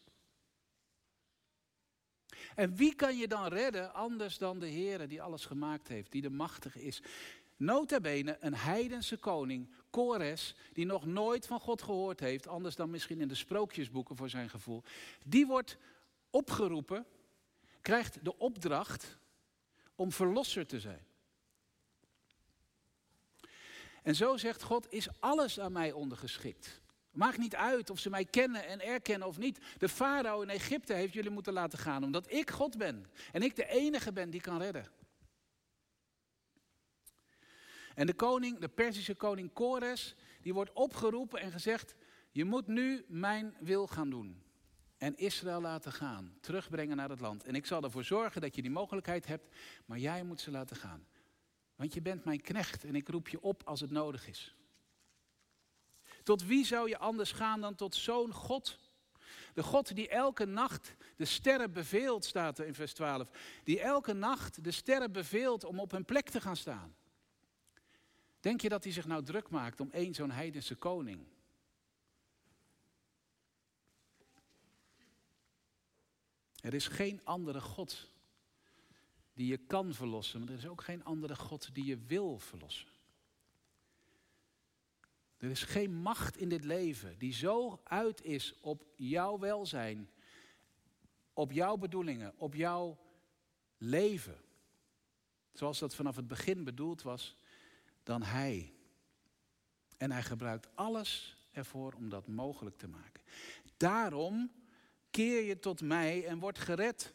En 2.55 2.77
wie 2.77 2.95
kan 2.95 3.17
je 3.17 3.29
dan 3.29 3.47
redden 3.47 3.95
anders 3.95 4.39
dan 4.39 4.59
de 4.59 4.67
Heer 4.67 5.09
die 5.09 5.23
alles 5.23 5.47
gemaakt 5.47 5.89
heeft, 5.89 6.13
die 6.13 6.23
de 6.23 6.31
machtige 6.31 6.83
is? 6.83 7.03
Nota 7.57 8.01
bene 8.01 8.37
een 8.41 8.55
heidense 8.55 9.17
koning, 9.17 9.75
Kores, 9.91 10.55
die 10.73 10.87
nog 10.87 11.07
nooit 11.07 11.47
van 11.47 11.61
God 11.61 11.83
gehoord 11.83 12.21
heeft, 12.21 12.47
anders 12.47 12.77
dan 12.77 12.91
misschien 12.91 13.21
in 13.21 13.29
de 13.29 13.35
sprookjesboeken 13.35 14.17
voor 14.17 14.29
zijn 14.29 14.51
gevoel. 14.51 14.83
Die 15.25 15.47
wordt 15.47 15.79
opgeroepen, 16.31 17.07
krijgt 17.83 18.25
de 18.25 18.39
opdracht 18.39 19.19
om 19.95 20.13
verlosser 20.13 20.67
te 20.67 20.81
zijn. 20.81 21.07
En 24.03 24.15
zo 24.15 24.37
zegt 24.37 24.63
God, 24.63 24.93
is 24.93 25.21
alles 25.21 25.61
aan 25.61 25.73
mij 25.73 25.93
ondergeschikt. 25.93 26.81
Maakt 27.11 27.39
niet 27.39 27.57
uit 27.57 27.91
of 27.91 27.99
ze 27.99 28.11
mij 28.11 28.25
kennen 28.25 28.67
en 28.67 28.81
erkennen 28.81 29.29
of 29.29 29.39
niet. 29.39 29.59
De 29.79 29.89
farao 29.89 30.43
in 30.43 30.49
Egypte 30.49 30.93
heeft 30.93 31.13
jullie 31.13 31.31
moeten 31.31 31.53
laten 31.53 31.79
gaan, 31.79 32.05
omdat 32.05 32.33
ik 32.33 32.51
God 32.51 32.79
ben. 32.79 33.07
En 33.33 33.43
ik 33.43 33.57
de 33.57 33.67
enige 33.67 34.13
ben 34.13 34.31
die 34.31 34.41
kan 34.41 34.59
redden. 34.59 34.87
En 37.95 38.07
de 38.07 38.15
koning, 38.15 38.59
de 38.59 38.69
Perzische 38.69 39.15
koning 39.15 39.53
Kores, 39.53 40.15
die 40.41 40.55
wordt 40.55 40.73
opgeroepen 40.73 41.41
en 41.41 41.53
gezegd: 41.53 41.95
Je 42.31 42.45
moet 42.45 42.67
nu 42.67 43.05
mijn 43.09 43.57
wil 43.61 43.87
gaan 43.87 44.11
doen. 44.11 44.42
En 45.03 45.17
Israël 45.17 45.61
laten 45.61 45.93
gaan, 45.93 46.35
terugbrengen 46.41 46.97
naar 46.97 47.09
het 47.09 47.21
land. 47.21 47.45
En 47.45 47.55
ik 47.55 47.67
zal 47.67 47.83
ervoor 47.83 48.05
zorgen 48.05 48.41
dat 48.41 48.55
je 48.55 48.63
die 48.63 48.71
mogelijkheid 48.71 49.27
hebt, 49.27 49.55
maar 49.85 49.99
jij 49.99 50.25
moet 50.25 50.41
ze 50.41 50.51
laten 50.51 50.77
gaan. 50.77 51.07
Want 51.77 51.95
je 51.95 52.03
bent 52.03 52.25
mijn 52.25 52.41
knecht 52.41 52.85
en 52.85 52.95
ik 52.95 53.09
roep 53.09 53.29
je 53.29 53.41
op 53.41 53.63
als 53.65 53.81
het 53.81 53.91
nodig 53.91 54.29
is. 54.29 54.55
Tot 56.23 56.45
wie 56.45 56.65
zou 56.65 56.89
je 56.89 56.99
anders 56.99 57.33
gaan 57.33 57.61
dan 57.61 57.75
tot 57.75 57.95
zo'n 57.95 58.33
God? 58.33 58.79
De 59.55 59.63
God 59.63 59.95
die 59.95 60.09
elke 60.09 60.45
nacht 60.45 60.95
de 61.17 61.25
sterren 61.25 61.73
beveelt, 61.73 62.25
staat 62.25 62.59
er 62.59 62.67
in 62.67 62.75
vers 62.75 62.93
12. 62.93 63.29
Die 63.65 63.81
elke 63.81 64.13
nacht 64.13 64.65
de 64.65 64.71
sterren 64.71 65.13
beveelt 65.13 65.65
om 65.65 65.81
op 65.81 65.91
hun 65.91 66.05
plek 66.05 66.29
te 66.29 66.41
gaan 66.41 66.57
staan. 66.57 66.95
Denk 68.41 68.61
je 68.61 68.69
dat 68.69 68.85
hij 68.85 68.93
zich 68.93 69.07
nou 69.07 69.23
druk 69.23 69.49
maakt 69.49 69.81
om 69.81 69.91
één 69.91 70.15
zo'n 70.15 70.31
heidense 70.31 70.75
koning? 70.75 71.27
Er 76.63 76.75
is 76.75 76.89
geen 76.89 77.21
andere 77.25 77.61
God 77.61 78.11
die 79.35 79.47
je 79.47 79.57
kan 79.57 79.95
verlossen, 79.95 80.41
maar 80.41 80.49
er 80.49 80.55
is 80.55 80.67
ook 80.67 80.83
geen 80.83 81.05
andere 81.05 81.37
God 81.37 81.75
die 81.75 81.85
je 81.85 81.99
wil 81.99 82.39
verlossen. 82.39 82.89
Er 85.37 85.51
is 85.51 85.63
geen 85.63 85.95
macht 85.95 86.37
in 86.37 86.49
dit 86.49 86.65
leven 86.65 87.19
die 87.19 87.33
zo 87.33 87.81
uit 87.85 88.25
is 88.25 88.55
op 88.61 88.85
jouw 88.97 89.39
welzijn, 89.39 90.11
op 91.33 91.53
jouw 91.53 91.77
bedoelingen, 91.77 92.35
op 92.37 92.55
jouw 92.55 92.99
leven. 93.79 94.41
Zoals 95.53 95.79
dat 95.79 95.95
vanaf 95.95 96.17
het 96.17 96.29
begin 96.29 96.65
bedoeld 96.65 97.03
was, 97.03 97.37
dan 98.03 98.23
Hij. 98.23 98.75
En 99.97 100.11
Hij 100.11 100.23
gebruikt 100.23 100.69
alles 100.75 101.37
ervoor 101.53 101.93
om 101.93 102.09
dat 102.09 102.27
mogelijk 102.27 102.77
te 102.77 102.89
maken. 102.89 103.23
Daarom 103.77 104.51
keer 105.13 105.43
je 105.43 105.59
tot 105.59 105.81
mij 105.81 106.27
en 106.27 106.39
word 106.39 106.59
gered. 106.59 107.15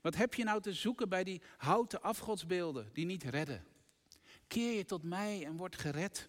Wat 0.00 0.14
heb 0.14 0.34
je 0.34 0.44
nou 0.44 0.60
te 0.60 0.72
zoeken 0.72 1.08
bij 1.08 1.24
die 1.24 1.42
houten 1.56 2.02
afgodsbeelden 2.02 2.90
die 2.92 3.04
niet 3.04 3.22
redden? 3.22 3.66
Keer 4.46 4.76
je 4.76 4.84
tot 4.84 5.02
mij 5.02 5.44
en 5.44 5.56
word 5.56 5.76
gered. 5.76 6.28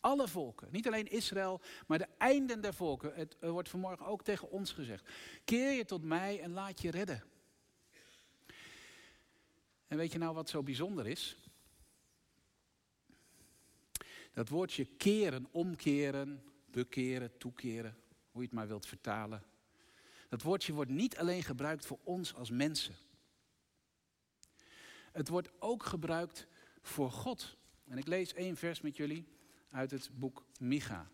Alle 0.00 0.28
volken, 0.28 0.68
niet 0.70 0.86
alleen 0.86 1.10
Israël, 1.10 1.60
maar 1.86 1.98
de 1.98 2.08
einden 2.18 2.60
der 2.60 2.74
volken. 2.74 3.14
Het 3.14 3.36
wordt 3.40 3.68
vanmorgen 3.68 4.06
ook 4.06 4.24
tegen 4.24 4.50
ons 4.50 4.72
gezegd. 4.72 5.10
Keer 5.44 5.70
je 5.72 5.84
tot 5.84 6.02
mij 6.02 6.40
en 6.40 6.52
laat 6.52 6.82
je 6.82 6.90
redden. 6.90 7.24
En 9.86 9.96
weet 9.96 10.12
je 10.12 10.18
nou 10.18 10.34
wat 10.34 10.48
zo 10.48 10.62
bijzonder 10.62 11.06
is? 11.06 11.36
Dat 14.32 14.48
woordje 14.48 14.84
keren, 14.84 15.48
omkeren, 15.50 16.42
bekeren, 16.70 17.38
toekeren, 17.38 18.01
hoe 18.32 18.40
je 18.40 18.46
het 18.46 18.56
maar 18.56 18.66
wilt 18.66 18.86
vertalen. 18.86 19.42
Dat 20.28 20.42
woordje 20.42 20.72
wordt 20.72 20.90
niet 20.90 21.16
alleen 21.16 21.42
gebruikt 21.42 21.86
voor 21.86 21.98
ons 22.02 22.34
als 22.34 22.50
mensen. 22.50 22.94
Het 25.12 25.28
wordt 25.28 25.50
ook 25.58 25.82
gebruikt 25.82 26.46
voor 26.82 27.10
God. 27.10 27.56
En 27.84 27.98
ik 27.98 28.06
lees 28.06 28.34
één 28.34 28.56
vers 28.56 28.80
met 28.80 28.96
jullie 28.96 29.26
uit 29.70 29.90
het 29.90 30.10
boek 30.12 30.44
Micha. 30.58 31.10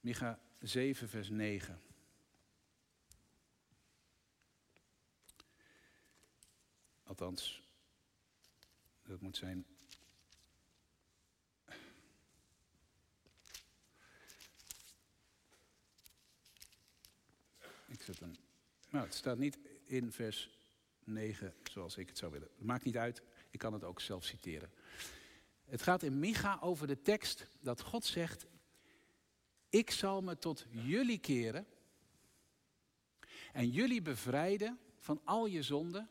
Micha 0.00 0.38
7, 0.60 1.08
vers 1.08 1.28
9. 1.28 1.80
Althans, 7.02 7.62
dat 9.02 9.20
moet 9.20 9.36
zijn 9.36 9.66
Nou, 18.90 19.04
het 19.04 19.14
staat 19.14 19.38
niet 19.38 19.58
in 19.84 20.12
vers 20.12 20.58
9 21.04 21.54
zoals 21.62 21.96
ik 21.96 22.08
het 22.08 22.18
zou 22.18 22.32
willen. 22.32 22.48
Maakt 22.56 22.84
niet 22.84 22.96
uit, 22.96 23.22
ik 23.50 23.58
kan 23.58 23.72
het 23.72 23.84
ook 23.84 24.00
zelf 24.00 24.24
citeren. 24.24 24.72
Het 25.64 25.82
gaat 25.82 26.02
in 26.02 26.18
Micha 26.18 26.58
over 26.60 26.86
de 26.86 27.02
tekst 27.02 27.46
dat 27.60 27.80
God 27.80 28.04
zegt: 28.04 28.46
Ik 29.68 29.90
zal 29.90 30.22
me 30.22 30.38
tot 30.38 30.66
jullie 30.70 31.18
keren 31.18 31.66
en 33.52 33.70
jullie 33.70 34.02
bevrijden 34.02 34.78
van 34.98 35.20
al 35.24 35.46
je 35.46 35.62
zonden 35.62 36.08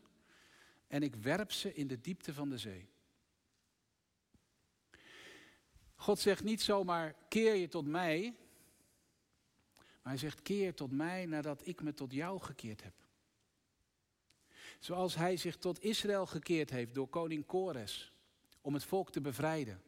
en 0.88 1.04
ik 1.04 1.16
werp 1.16 1.52
ze 1.52 1.74
in 1.74 1.88
de 1.88 2.02
diepte 2.02 2.34
van 2.34 2.50
de 2.50 2.58
zee. 2.58 2.90
God 5.96 6.20
zegt 6.20 6.44
niet 6.44 6.62
zomaar 6.62 7.16
keer 7.28 7.56
je 7.56 7.68
tot 7.68 7.86
mij, 7.86 8.36
maar 10.02 10.12
hij 10.12 10.22
zegt, 10.22 10.42
keer 10.42 10.74
tot 10.74 10.92
mij 10.92 11.26
nadat 11.26 11.68
ik 11.68 11.82
me 11.82 11.94
tot 11.94 12.12
jou 12.12 12.40
gekeerd 12.40 12.84
heb. 12.84 12.94
Zoals 14.80 15.16
hij 15.16 15.38
zich 15.38 15.58
tot 15.58 15.84
Israël 15.84 16.26
gekeerd 16.26 16.70
heeft 16.70 16.94
door 16.94 17.08
koning 17.08 17.46
Kores 17.46 18.14
om 18.62 18.74
het 18.74 18.84
volk 18.84 19.12
te 19.12 19.22
bevrijden. 19.22 19.82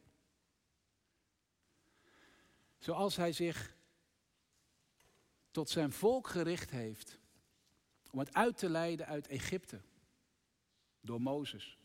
Zoals 2.78 3.16
hij 3.16 3.32
zich 3.32 3.76
tot 5.52 5.70
zijn 5.70 5.92
volk 5.92 6.28
gericht 6.28 6.70
heeft 6.70 7.20
om 8.12 8.20
het 8.20 8.34
uit 8.34 8.58
te 8.58 8.70
leiden 8.70 9.06
uit 9.06 9.28
Egypte 9.28 9.82
door 11.02 11.22
Mozes. 11.22 11.78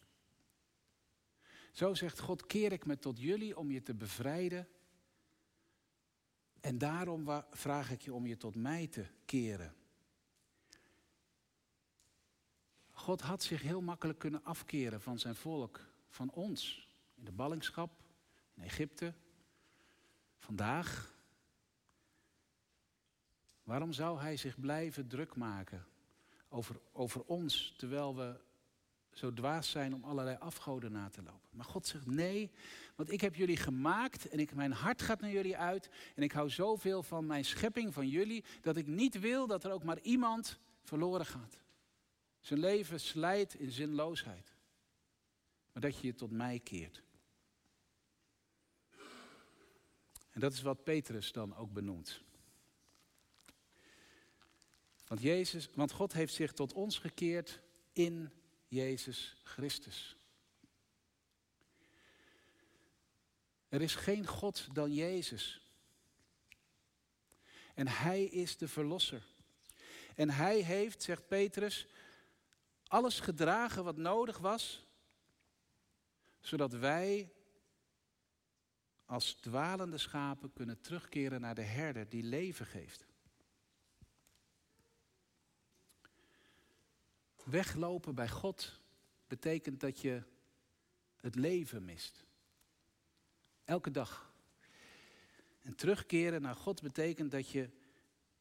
Zo 1.73 1.95
zegt 1.95 2.19
God, 2.19 2.47
keer 2.47 2.73
ik 2.73 2.87
me 2.87 2.99
tot 2.99 3.19
jullie 3.21 3.57
om 3.57 3.71
je 3.71 3.83
te 3.83 3.95
bevrijden 3.95 4.69
en 6.61 6.79
daarom 6.79 7.43
vraag 7.51 7.91
ik 7.91 8.01
je 8.01 8.13
om 8.13 8.27
je 8.27 8.37
tot 8.37 8.55
mij 8.55 8.87
te 8.87 9.07
keren. 9.25 9.75
God 12.91 13.21
had 13.21 13.43
zich 13.43 13.63
heel 13.63 13.81
makkelijk 13.81 14.19
kunnen 14.19 14.45
afkeren 14.45 15.01
van 15.01 15.19
zijn 15.19 15.35
volk, 15.35 15.81
van 16.09 16.31
ons, 16.31 16.89
in 17.15 17.25
de 17.25 17.33
ballingschap, 17.33 18.03
in 18.55 18.63
Egypte, 18.63 19.15
vandaag. 20.39 21.15
Waarom 23.63 23.93
zou 23.93 24.21
hij 24.21 24.37
zich 24.37 24.61
blijven 24.61 25.09
druk 25.09 25.37
maken 25.37 25.87
over, 26.49 26.81
over 26.93 27.25
ons, 27.25 27.75
terwijl 27.77 28.17
we 28.17 28.41
zo 29.19 29.33
dwaas 29.33 29.71
zijn 29.71 29.95
om 29.95 30.05
allerlei 30.05 30.37
afgoden 30.37 30.93
na 30.93 31.09
te 31.09 31.23
lopen. 31.23 31.49
Maar 31.51 31.65
God 31.65 31.87
zegt 31.87 32.07
nee, 32.07 32.51
want 32.95 33.13
ik 33.13 33.21
heb 33.21 33.35
jullie 33.35 33.57
gemaakt 33.57 34.29
en 34.29 34.39
ik, 34.39 34.55
mijn 34.55 34.73
hart 34.73 35.03
gaat 35.03 35.21
naar 35.21 35.31
jullie 35.31 35.57
uit. 35.57 35.91
En 36.15 36.23
ik 36.23 36.33
hou 36.33 36.51
zoveel 36.51 37.03
van 37.03 37.27
mijn 37.27 37.45
schepping, 37.45 37.95
van 37.95 38.09
jullie, 38.09 38.45
dat 38.61 38.77
ik 38.77 38.87
niet 38.87 39.21
wil 39.21 39.47
dat 39.47 39.65
er 39.65 39.71
ook 39.71 39.85
maar 39.85 40.01
iemand 40.01 40.59
verloren 40.83 41.27
gaat. 41.27 41.59
Zijn 42.41 42.61
leven 42.61 43.01
slijt 43.01 43.55
in 43.55 43.71
zinloosheid. 43.71 44.55
Maar 45.73 45.83
dat 45.83 45.99
je 45.99 46.07
je 46.07 46.15
tot 46.15 46.31
mij 46.31 46.59
keert. 46.59 47.03
En 50.31 50.41
dat 50.41 50.53
is 50.53 50.63
wat 50.63 50.85
Petrus 50.85 51.33
dan 51.33 51.57
ook 51.57 51.73
benoemt. 51.73 52.23
Want, 55.07 55.23
Jezus, 55.23 55.71
want 55.75 55.93
God 55.93 56.13
heeft 56.13 56.35
zich 56.35 56.53
tot 56.53 56.73
ons 56.73 56.99
gekeerd 56.99 57.61
in 57.93 58.33
Jezus 58.69 59.37
Christus. 59.43 60.17
Er 63.69 63.83
is 63.83 63.95
geen 63.95 64.27
God 64.27 64.75
dan 64.75 64.93
Jezus. 64.93 65.61
En 67.75 67.89
Hij 67.89 68.25
is 68.25 68.57
de 68.57 68.69
Verlosser. 68.69 69.27
En 70.15 70.31
Hij 70.31 70.61
heeft, 70.61 71.03
zegt 71.03 71.29
Petrus, 71.29 71.87
alles 72.87 73.21
gedragen 73.21 73.85
wat 73.85 73.97
nodig 73.97 74.39
was, 74.39 74.87
zodat 76.41 76.73
wij 76.73 77.33
als 79.05 79.33
dwalende 79.33 79.99
schapen 79.99 80.53
kunnen 80.53 80.81
terugkeren 80.81 81.41
naar 81.41 81.55
de 81.55 81.63
herder 81.63 82.09
die 82.09 82.23
leven 82.23 82.67
geeft. 82.67 83.08
Weglopen 87.51 88.15
bij 88.15 88.29
God 88.29 88.81
betekent 89.27 89.81
dat 89.81 90.01
je 90.01 90.23
het 91.21 91.35
leven 91.35 91.85
mist. 91.85 92.25
Elke 93.65 93.91
dag. 93.91 94.33
En 95.63 95.75
terugkeren 95.75 96.43
naar 96.43 96.55
God 96.55 96.83
betekent 96.83 97.31
dat 97.31 97.51
je 97.51 97.71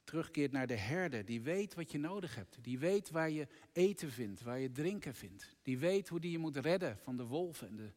terugkeert 0.04 0.52
naar 0.52 0.68
de 0.68 0.76
herder. 0.76 1.26
Die 1.26 1.42
weet 1.42 1.74
wat 1.74 1.92
je 1.92 2.00
nodig 2.00 2.36
hebt. 2.36 2.58
Die 2.62 2.80
weet 2.80 3.10
waar 3.10 3.30
je 3.30 3.48
eten 3.72 4.12
vindt, 4.12 4.42
waar 4.42 4.60
je 4.60 4.72
drinken 4.72 5.16
vindt. 5.16 5.56
Die 5.62 5.78
weet 5.78 6.08
hoe 6.08 6.20
die 6.20 6.32
je 6.32 6.38
moet 6.38 6.56
redden 6.56 6.98
van 6.98 7.18
de 7.18 7.26
wolven 7.26 7.68
en 7.68 7.76
de, 7.76 7.92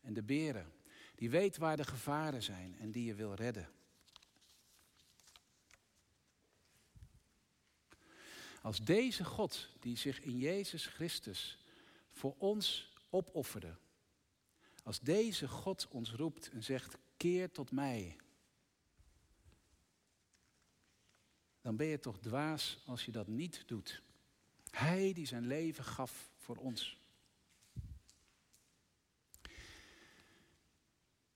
en 0.00 0.14
de 0.14 0.22
beren. 0.22 0.72
Die 1.14 1.30
weet 1.30 1.56
waar 1.56 1.76
de 1.76 1.84
gevaren 1.84 2.42
zijn 2.42 2.76
en 2.78 2.90
die 2.90 3.04
je 3.04 3.14
wil 3.14 3.34
redden. 3.34 3.68
Als 8.66 8.84
deze 8.84 9.24
God, 9.24 9.68
die 9.80 9.96
zich 9.96 10.20
in 10.20 10.38
Jezus 10.38 10.86
Christus 10.86 11.58
voor 12.10 12.34
ons 12.38 12.92
opofferde, 13.10 13.76
als 14.82 15.00
deze 15.00 15.48
God 15.48 15.88
ons 15.88 16.12
roept 16.12 16.50
en 16.50 16.62
zegt, 16.62 16.98
keer 17.16 17.50
tot 17.50 17.70
mij, 17.70 18.16
dan 21.60 21.76
ben 21.76 21.86
je 21.86 21.98
toch 21.98 22.18
dwaas 22.18 22.82
als 22.84 23.04
je 23.04 23.12
dat 23.12 23.26
niet 23.26 23.62
doet. 23.66 24.02
Hij 24.70 25.12
die 25.12 25.26
zijn 25.26 25.46
leven 25.46 25.84
gaf 25.84 26.30
voor 26.36 26.56
ons. 26.56 26.98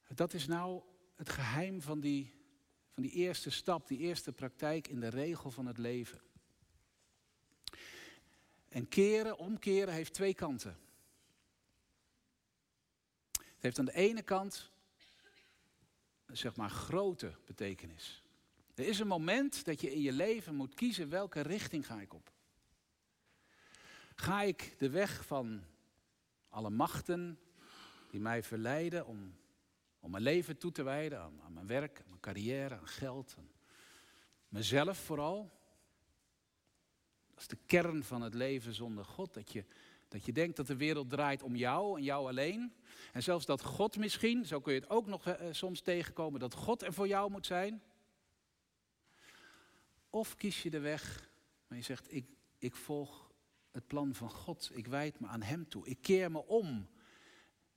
Dat 0.08 0.34
is 0.34 0.46
nou 0.46 0.82
het 1.16 1.28
geheim 1.28 1.82
van 1.82 2.00
die, 2.00 2.34
van 2.92 3.02
die 3.02 3.12
eerste 3.12 3.50
stap, 3.50 3.88
die 3.88 3.98
eerste 3.98 4.32
praktijk 4.32 4.88
in 4.88 5.00
de 5.00 5.08
regel 5.08 5.50
van 5.50 5.66
het 5.66 5.78
leven. 5.78 6.20
En 8.70 8.88
keren, 8.88 9.38
omkeren 9.38 9.94
heeft 9.94 10.12
twee 10.12 10.34
kanten. 10.34 10.78
Het 13.32 13.62
heeft 13.62 13.78
aan 13.78 13.84
de 13.84 13.94
ene 13.94 14.22
kant, 14.22 14.70
zeg 16.26 16.56
maar, 16.56 16.70
grote 16.70 17.34
betekenis. 17.46 18.22
Er 18.74 18.86
is 18.86 18.98
een 18.98 19.06
moment 19.06 19.64
dat 19.64 19.80
je 19.80 19.92
in 19.92 20.00
je 20.00 20.12
leven 20.12 20.54
moet 20.54 20.74
kiezen 20.74 21.08
welke 21.08 21.40
richting 21.40 21.86
ga 21.86 22.00
ik 22.00 22.14
op. 22.14 22.32
Ga 24.14 24.42
ik 24.42 24.74
de 24.78 24.90
weg 24.90 25.24
van 25.26 25.64
alle 26.48 26.70
machten 26.70 27.38
die 28.10 28.20
mij 28.20 28.42
verleiden 28.42 29.06
om, 29.06 29.34
om 30.00 30.10
mijn 30.10 30.22
leven 30.22 30.58
toe 30.58 30.72
te 30.72 30.82
wijden 30.82 31.20
aan, 31.20 31.40
aan 31.42 31.52
mijn 31.52 31.66
werk, 31.66 31.98
aan 31.98 32.08
mijn 32.08 32.20
carrière, 32.20 32.78
aan 32.78 32.88
geld, 32.88 33.36
mezelf 34.48 34.98
vooral. 34.98 35.59
Dat 37.40 37.52
is 37.52 37.58
de 37.58 37.66
kern 37.66 38.04
van 38.04 38.22
het 38.22 38.34
leven 38.34 38.74
zonder 38.74 39.04
God. 39.04 39.34
Dat 39.34 39.52
je, 39.52 39.64
dat 40.08 40.24
je 40.24 40.32
denkt 40.32 40.56
dat 40.56 40.66
de 40.66 40.76
wereld 40.76 41.10
draait 41.10 41.42
om 41.42 41.56
jou 41.56 41.98
en 41.98 42.04
jou 42.04 42.28
alleen. 42.28 42.72
En 43.12 43.22
zelfs 43.22 43.46
dat 43.46 43.62
God 43.62 43.96
misschien, 43.96 44.46
zo 44.46 44.60
kun 44.60 44.72
je 44.72 44.80
het 44.80 44.90
ook 44.90 45.06
nog 45.06 45.26
eh, 45.26 45.46
soms 45.50 45.80
tegenkomen, 45.80 46.40
dat 46.40 46.54
God 46.54 46.82
er 46.82 46.92
voor 46.92 47.08
jou 47.08 47.30
moet 47.30 47.46
zijn. 47.46 47.82
Of 50.10 50.36
kies 50.36 50.62
je 50.62 50.70
de 50.70 50.78
weg 50.78 51.30
waar 51.66 51.78
je 51.78 51.84
zegt, 51.84 52.14
ik, 52.14 52.26
ik 52.58 52.74
volg 52.74 53.32
het 53.70 53.86
plan 53.86 54.14
van 54.14 54.30
God. 54.30 54.70
Ik 54.72 54.86
wijd 54.86 55.20
me 55.20 55.26
aan 55.26 55.42
Hem 55.42 55.68
toe. 55.68 55.86
Ik 55.86 55.98
keer 56.00 56.30
me 56.30 56.46
om. 56.46 56.88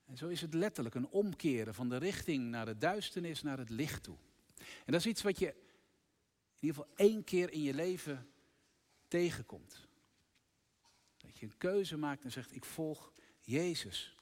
En 0.05 0.17
zo 0.17 0.27
is 0.27 0.41
het 0.41 0.53
letterlijk 0.53 0.95
een 0.95 1.09
omkeren 1.09 1.73
van 1.73 1.89
de 1.89 1.97
richting 1.97 2.49
naar 2.49 2.65
de 2.65 2.77
duisternis 2.77 3.41
naar 3.41 3.57
het 3.57 3.69
licht 3.69 4.03
toe. 4.03 4.17
En 4.57 4.91
dat 4.91 4.99
is 4.99 5.07
iets 5.07 5.21
wat 5.21 5.39
je 5.39 5.47
in 5.47 6.69
ieder 6.69 6.83
geval 6.83 6.93
één 6.95 7.23
keer 7.23 7.51
in 7.51 7.61
je 7.61 7.73
leven 7.73 8.27
tegenkomt. 9.13 9.87
Dat 11.17 11.37
je 11.37 11.45
een 11.45 11.57
keuze 11.57 11.97
maakt 11.97 12.23
en 12.23 12.31
zegt, 12.31 12.55
ik 12.55 12.65
volg 12.65 13.13
Jezus. 13.39 14.17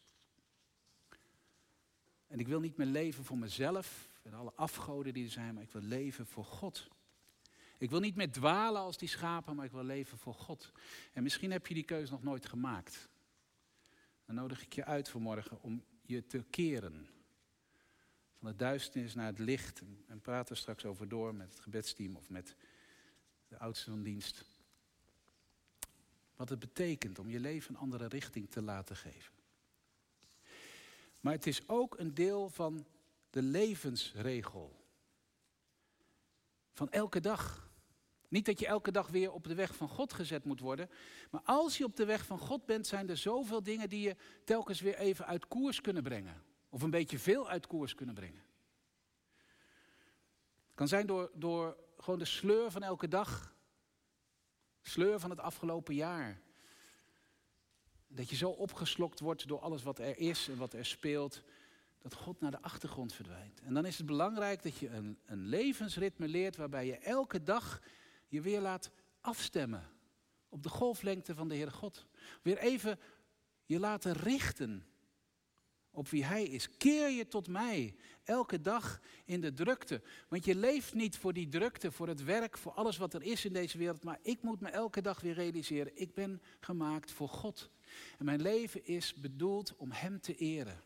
En 2.27 2.39
ik 2.39 2.47
wil 2.47 2.59
niet 2.59 2.77
meer 2.77 2.87
leven 2.87 3.23
voor 3.23 3.37
mezelf 3.37 4.09
en 4.21 4.33
alle 4.33 4.53
afgoden 4.55 5.13
die 5.13 5.25
er 5.25 5.31
zijn, 5.31 5.53
maar 5.53 5.63
ik 5.63 5.71
wil 5.71 5.81
leven 5.81 6.25
voor 6.25 6.45
God. 6.45 6.87
Ik 7.77 7.89
wil 7.89 7.99
niet 7.99 8.15
meer 8.15 8.31
dwalen 8.31 8.81
als 8.81 8.97
die 8.97 9.07
schapen, 9.07 9.55
maar 9.55 9.65
ik 9.65 9.71
wil 9.71 9.83
leven 9.83 10.17
voor 10.17 10.33
God. 10.33 10.71
En 11.13 11.23
misschien 11.23 11.51
heb 11.51 11.67
je 11.67 11.73
die 11.73 11.83
keuze 11.83 12.11
nog 12.11 12.23
nooit 12.23 12.45
gemaakt. 12.45 13.09
Dan 14.25 14.35
nodig 14.35 14.61
ik 14.61 14.73
je 14.73 14.85
uit 14.85 15.09
vanmorgen 15.09 15.61
om 15.61 15.83
je 16.01 16.25
te 16.25 16.43
keren. 16.49 17.07
Van 18.37 18.49
de 18.51 18.55
duisternis 18.55 19.13
naar 19.13 19.27
het 19.27 19.39
licht. 19.39 19.81
En 20.07 20.21
praten 20.21 20.57
straks 20.57 20.85
over 20.85 21.07
door 21.07 21.35
met 21.35 21.49
het 21.49 21.59
gebedsteam 21.59 22.15
of 22.15 22.29
met 22.29 22.55
de 23.47 23.57
oudste 23.57 23.89
van 23.89 24.03
dienst. 24.03 24.50
Wat 26.41 26.49
het 26.49 26.59
betekent 26.59 27.19
om 27.19 27.29
je 27.29 27.39
leven 27.39 27.73
een 27.73 27.81
andere 27.81 28.07
richting 28.07 28.49
te 28.49 28.61
laten 28.61 28.95
geven. 28.95 29.33
Maar 31.19 31.33
het 31.33 31.47
is 31.47 31.67
ook 31.67 31.99
een 31.99 32.13
deel 32.13 32.49
van 32.49 32.85
de 33.29 33.41
levensregel. 33.41 34.85
Van 36.73 36.89
elke 36.89 37.19
dag. 37.19 37.71
Niet 38.27 38.45
dat 38.45 38.59
je 38.59 38.67
elke 38.67 38.91
dag 38.91 39.07
weer 39.07 39.31
op 39.31 39.43
de 39.43 39.55
weg 39.55 39.75
van 39.75 39.87
God 39.87 40.13
gezet 40.13 40.43
moet 40.43 40.59
worden. 40.59 40.89
Maar 41.31 41.41
als 41.43 41.77
je 41.77 41.83
op 41.83 41.95
de 41.95 42.05
weg 42.05 42.25
van 42.25 42.39
God 42.39 42.65
bent, 42.65 42.87
zijn 42.87 43.09
er 43.09 43.17
zoveel 43.17 43.63
dingen 43.63 43.89
die 43.89 44.01
je 44.01 44.15
telkens 44.43 44.81
weer 44.81 44.95
even 44.97 45.25
uit 45.25 45.47
koers 45.47 45.81
kunnen 45.81 46.03
brengen. 46.03 46.43
Of 46.69 46.81
een 46.81 46.89
beetje 46.89 47.19
veel 47.19 47.49
uit 47.49 47.67
koers 47.67 47.95
kunnen 47.95 48.15
brengen. 48.15 48.43
Het 50.65 50.75
kan 50.75 50.87
zijn 50.87 51.07
door, 51.07 51.31
door 51.33 51.77
gewoon 51.97 52.19
de 52.19 52.25
sleur 52.25 52.71
van 52.71 52.83
elke 52.83 53.07
dag. 53.07 53.55
Sleur 54.81 55.19
van 55.19 55.29
het 55.29 55.39
afgelopen 55.39 55.95
jaar. 55.95 56.41
Dat 58.07 58.29
je 58.29 58.35
zo 58.35 58.49
opgeslokt 58.49 59.19
wordt 59.19 59.47
door 59.47 59.59
alles 59.59 59.83
wat 59.83 59.99
er 59.99 60.17
is 60.17 60.47
en 60.47 60.57
wat 60.57 60.73
er 60.73 60.85
speelt, 60.85 61.43
dat 62.01 62.13
God 62.13 62.39
naar 62.39 62.51
de 62.51 62.61
achtergrond 62.61 63.13
verdwijnt. 63.13 63.61
En 63.61 63.73
dan 63.73 63.85
is 63.85 63.97
het 63.97 64.05
belangrijk 64.05 64.63
dat 64.63 64.77
je 64.77 64.89
een, 64.89 65.19
een 65.25 65.45
levensritme 65.45 66.27
leert 66.27 66.55
waarbij 66.55 66.85
je 66.85 66.97
elke 66.97 67.43
dag 67.43 67.81
je 68.27 68.41
weer 68.41 68.61
laat 68.61 68.91
afstemmen 69.21 69.89
op 70.49 70.63
de 70.63 70.69
golflengte 70.69 71.35
van 71.35 71.47
de 71.47 71.55
Heere 71.55 71.71
God. 71.71 72.05
Weer 72.41 72.57
even 72.57 72.99
je 73.65 73.79
laten 73.79 74.13
richten 74.13 74.85
op 75.91 76.09
wie 76.09 76.25
Hij 76.25 76.43
is. 76.43 76.77
Keer 76.77 77.09
je 77.09 77.27
tot 77.27 77.47
mij 77.47 77.95
elke 78.23 78.61
dag 78.61 79.01
in 79.25 79.41
de 79.41 79.53
drukte. 79.53 80.01
Want 80.27 80.45
je 80.45 80.55
leeft 80.55 80.93
niet 80.93 81.17
voor 81.17 81.33
die 81.33 81.47
drukte, 81.47 81.91
voor 81.91 82.07
het 82.07 82.23
werk, 82.23 82.57
voor 82.57 82.71
alles 82.71 82.97
wat 82.97 83.13
er 83.13 83.23
is 83.23 83.45
in 83.45 83.53
deze 83.53 83.77
wereld. 83.77 84.03
Maar 84.03 84.19
ik 84.21 84.41
moet 84.41 84.61
me 84.61 84.69
elke 84.69 85.01
dag 85.01 85.21
weer 85.21 85.33
realiseren, 85.33 85.91
ik 85.95 86.13
ben 86.13 86.41
gemaakt 86.59 87.11
voor 87.11 87.29
God. 87.29 87.69
En 88.17 88.25
mijn 88.25 88.41
leven 88.41 88.85
is 88.85 89.13
bedoeld 89.13 89.75
om 89.77 89.91
Hem 89.91 90.21
te 90.21 90.35
eren. 90.35 90.81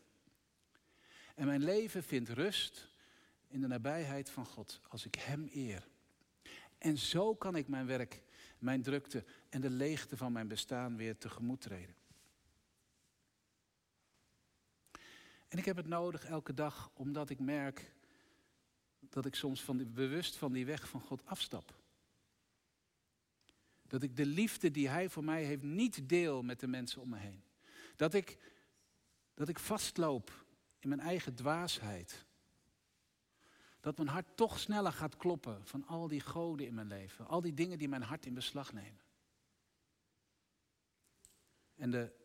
En 1.36 1.46
mijn 1.46 1.63
leven 1.63 2.04
vindt 2.04 2.30
rust 2.30 2.89
in 3.48 3.62
de 3.62 3.68
nabijheid 3.68 4.30
van 4.30 4.46
God 4.46 4.82
als 4.88 5.06
ik 5.06 5.15
Hem 5.15 5.50
eer. 5.54 5.88
En 6.78 6.98
zo 6.98 7.36
kan 7.36 7.56
ik 7.56 7.68
mijn 7.68 7.86
werk, 7.86 8.22
mijn 8.60 8.82
drukte 8.82 9.24
en 9.50 9.62
de 9.62 9.70
leegte 9.70 10.18
van 10.18 10.32
mijn 10.32 10.48
bestaan 10.48 10.98
weer 10.98 11.18
tegemoet 11.18 11.62
treden. 11.62 11.96
En 15.56 15.62
ik 15.62 15.68
heb 15.68 15.78
het 15.78 15.88
nodig 15.88 16.26
elke 16.26 16.54
dag 16.54 16.91
omdat 16.94 17.30
ik 17.30 17.39
merk 17.39 17.94
dat 19.00 19.26
ik 19.26 19.36
soms 19.36 19.63
van 19.63 19.94
bewust 19.94 20.36
van 20.36 20.52
die 20.52 20.65
weg 20.65 20.89
van 20.89 21.02
God 21.02 21.26
afstap. 21.26 21.76
Dat 23.88 24.04
ik 24.04 24.15
de 24.15 24.26
liefde 24.26 24.72
die 24.72 24.89
Hij 24.89 25.10
voor 25.10 25.24
mij 25.24 25.44
heeft 25.44 25.63
niet 25.63 26.10
deel 26.10 26.44
met 26.44 26.60
de 26.60 26.68
mensen 26.68 27.02
om 27.02 27.10
me 27.10 27.18
heen. 27.18 27.44
Dat 27.96 28.13
ik, 28.13 28.38
dat 29.34 29.50
ik 29.50 29.60
vastloop 29.60 30.46
in 30.80 30.89
mijn 30.89 31.02
eigen 31.02 31.36
dwaasheid. 31.36 32.26
Dat 33.80 33.98
mijn 33.98 34.10
hart 34.10 34.38
toch 34.38 34.60
sneller 34.60 34.94
gaat 34.94 35.18
kloppen 35.18 35.65
van 35.65 35.88
al 35.88 36.08
die 36.08 36.22
goden 36.22 36.65
in 36.68 36.74
mijn 36.74 36.88
leven. 36.88 37.28
Al 37.28 37.41
die 37.41 37.54
dingen 37.54 37.78
die 37.78 37.89
mijn 37.89 38.04
hart 38.04 38.26
in 38.26 38.34
beslag 38.34 38.74
nemen. 38.74 39.02
En 41.76 41.91
de, 41.91 42.24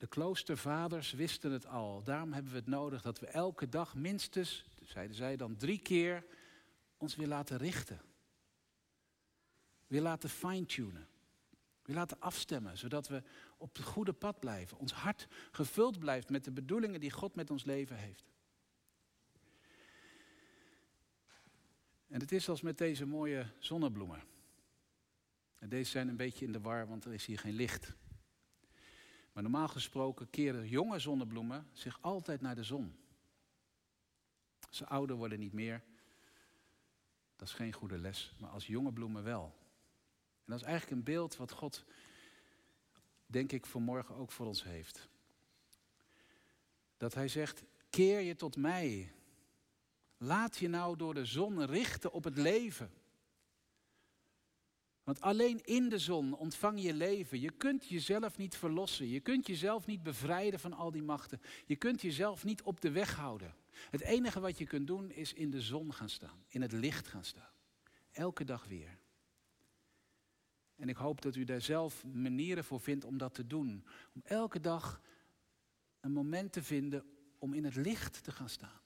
de 0.00 0.06
kloostervaders 0.06 1.12
wisten 1.12 1.50
het 1.52 1.66
al. 1.66 2.02
Daarom 2.02 2.32
hebben 2.32 2.52
we 2.52 2.58
het 2.58 2.66
nodig 2.66 3.02
dat 3.02 3.18
we 3.18 3.26
elke 3.26 3.68
dag 3.68 3.94
minstens, 3.94 4.64
zeiden 4.82 5.16
zij 5.16 5.36
dan 5.36 5.56
drie 5.56 5.78
keer, 5.78 6.24
ons 6.96 7.16
weer 7.16 7.26
laten 7.26 7.56
richten. 7.56 8.00
Weer 9.86 10.00
laten 10.00 10.28
fine-tunen. 10.28 11.08
Weer 11.82 11.96
laten 11.96 12.20
afstemmen, 12.20 12.78
zodat 12.78 13.08
we 13.08 13.22
op 13.56 13.76
het 13.76 13.84
goede 13.84 14.12
pad 14.12 14.38
blijven. 14.38 14.78
Ons 14.78 14.92
hart 14.92 15.26
gevuld 15.50 15.98
blijft 15.98 16.30
met 16.30 16.44
de 16.44 16.52
bedoelingen 16.52 17.00
die 17.00 17.10
God 17.10 17.34
met 17.34 17.50
ons 17.50 17.64
leven 17.64 17.96
heeft. 17.96 18.24
En 22.06 22.20
het 22.20 22.32
is 22.32 22.48
als 22.48 22.60
met 22.60 22.78
deze 22.78 23.06
mooie 23.06 23.46
zonnebloemen. 23.58 24.22
En 25.58 25.68
deze 25.68 25.90
zijn 25.90 26.08
een 26.08 26.16
beetje 26.16 26.44
in 26.44 26.52
de 26.52 26.60
war, 26.60 26.88
want 26.88 27.04
er 27.04 27.12
is 27.12 27.26
hier 27.26 27.38
geen 27.38 27.54
licht. 27.54 27.98
Maar 29.40 29.50
normaal 29.50 29.68
gesproken 29.68 30.30
keren 30.30 30.68
jonge 30.68 30.98
zonnebloemen 30.98 31.68
zich 31.72 31.98
altijd 32.00 32.40
naar 32.40 32.54
de 32.54 32.62
zon. 32.62 32.96
Ze 34.70 34.86
ouder 34.86 35.16
worden 35.16 35.38
niet 35.38 35.52
meer. 35.52 35.82
Dat 37.36 37.48
is 37.48 37.54
geen 37.54 37.72
goede 37.72 37.98
les, 37.98 38.34
maar 38.38 38.50
als 38.50 38.66
jonge 38.66 38.92
bloemen 38.92 39.24
wel. 39.24 39.44
En 40.44 40.44
dat 40.44 40.60
is 40.60 40.66
eigenlijk 40.66 40.96
een 40.96 41.04
beeld 41.04 41.36
wat 41.36 41.52
God, 41.52 41.84
denk 43.26 43.52
ik, 43.52 43.66
vanmorgen 43.66 44.14
ook 44.14 44.30
voor 44.30 44.46
ons 44.46 44.62
heeft. 44.62 45.08
Dat 46.96 47.14
Hij 47.14 47.28
zegt, 47.28 47.62
keer 47.90 48.20
je 48.20 48.36
tot 48.36 48.56
mij. 48.56 49.12
Laat 50.16 50.56
je 50.56 50.68
nou 50.68 50.96
door 50.96 51.14
de 51.14 51.24
zon 51.24 51.64
richten 51.64 52.12
op 52.12 52.24
het 52.24 52.36
leven. 52.36 52.90
Want 55.10 55.22
alleen 55.22 55.64
in 55.64 55.88
de 55.88 55.98
zon 55.98 56.34
ontvang 56.36 56.82
je 56.82 56.94
leven. 56.94 57.40
Je 57.40 57.50
kunt 57.50 57.86
jezelf 57.86 58.38
niet 58.38 58.56
verlossen. 58.56 59.08
Je 59.08 59.20
kunt 59.20 59.46
jezelf 59.46 59.86
niet 59.86 60.02
bevrijden 60.02 60.60
van 60.60 60.72
al 60.72 60.90
die 60.90 61.02
machten. 61.02 61.40
Je 61.66 61.76
kunt 61.76 62.02
jezelf 62.02 62.44
niet 62.44 62.62
op 62.62 62.80
de 62.80 62.90
weg 62.90 63.14
houden. 63.14 63.54
Het 63.70 64.00
enige 64.00 64.40
wat 64.40 64.58
je 64.58 64.66
kunt 64.66 64.86
doen 64.86 65.10
is 65.10 65.32
in 65.32 65.50
de 65.50 65.60
zon 65.60 65.92
gaan 65.92 66.08
staan. 66.08 66.44
In 66.48 66.62
het 66.62 66.72
licht 66.72 67.08
gaan 67.08 67.24
staan. 67.24 67.52
Elke 68.12 68.44
dag 68.44 68.66
weer. 68.66 68.98
En 70.76 70.88
ik 70.88 70.96
hoop 70.96 71.22
dat 71.22 71.36
u 71.36 71.44
daar 71.44 71.62
zelf 71.62 72.04
manieren 72.04 72.64
voor 72.64 72.80
vindt 72.80 73.04
om 73.04 73.18
dat 73.18 73.34
te 73.34 73.46
doen. 73.46 73.84
Om 74.14 74.22
elke 74.24 74.60
dag 74.60 75.00
een 76.00 76.12
moment 76.12 76.52
te 76.52 76.62
vinden 76.62 77.04
om 77.38 77.54
in 77.54 77.64
het 77.64 77.76
licht 77.76 78.24
te 78.24 78.32
gaan 78.32 78.48
staan. 78.48 78.80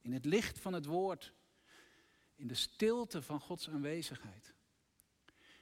In 0.00 0.12
het 0.12 0.24
licht 0.24 0.58
van 0.58 0.72
het 0.72 0.84
woord. 0.84 1.34
In 2.34 2.46
de 2.46 2.54
stilte 2.54 3.22
van 3.22 3.40
Gods 3.40 3.68
aanwezigheid. 3.68 4.58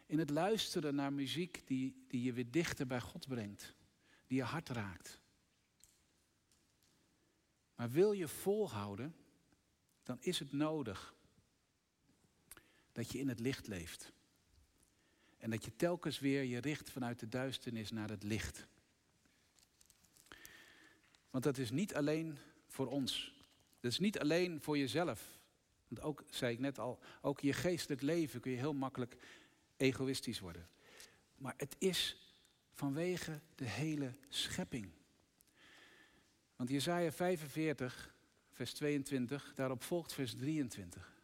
In 0.08 0.18
het 0.18 0.30
luisteren 0.30 0.94
naar 0.94 1.12
muziek 1.12 1.62
die, 1.66 2.04
die 2.06 2.22
je 2.22 2.32
weer 2.32 2.50
dichter 2.50 2.86
bij 2.86 3.00
God 3.00 3.28
brengt. 3.28 3.74
Die 4.26 4.36
je 4.36 4.42
hart 4.42 4.68
raakt. 4.68 5.20
Maar 7.74 7.90
wil 7.90 8.12
je 8.12 8.28
volhouden, 8.28 9.14
dan 10.02 10.16
is 10.20 10.38
het 10.38 10.52
nodig 10.52 11.14
dat 12.92 13.12
je 13.12 13.18
in 13.18 13.28
het 13.28 13.40
licht 13.40 13.66
leeft. 13.66 14.12
En 15.38 15.50
dat 15.50 15.64
je 15.64 15.76
telkens 15.76 16.18
weer 16.18 16.42
je 16.42 16.58
richt 16.58 16.90
vanuit 16.90 17.20
de 17.20 17.28
duisternis 17.28 17.90
naar 17.90 18.08
het 18.08 18.22
licht. 18.22 18.66
Want 21.30 21.44
dat 21.44 21.58
is 21.58 21.70
niet 21.70 21.94
alleen 21.94 22.38
voor 22.66 22.86
ons. 22.86 23.34
Dat 23.80 23.90
is 23.90 23.98
niet 23.98 24.18
alleen 24.18 24.60
voor 24.60 24.78
jezelf. 24.78 25.38
Want 25.88 26.00
ook, 26.02 26.24
zei 26.30 26.52
ik 26.52 26.58
net 26.58 26.78
al, 26.78 26.98
ook 27.20 27.40
je 27.40 27.52
geestelijk 27.52 28.02
leven 28.02 28.40
kun 28.40 28.50
je 28.50 28.56
heel 28.56 28.74
makkelijk 28.74 29.16
egoïstisch 29.78 30.40
worden. 30.40 30.68
Maar 31.36 31.54
het 31.56 31.76
is 31.78 32.16
vanwege 32.72 33.40
de 33.54 33.64
hele 33.64 34.12
schepping. 34.28 34.90
Want 36.56 36.70
Jezaja 36.70 37.12
45, 37.12 38.14
vers 38.50 38.72
22, 38.72 39.52
daarop 39.54 39.82
volgt 39.82 40.12
vers 40.12 40.34
23. 40.34 41.16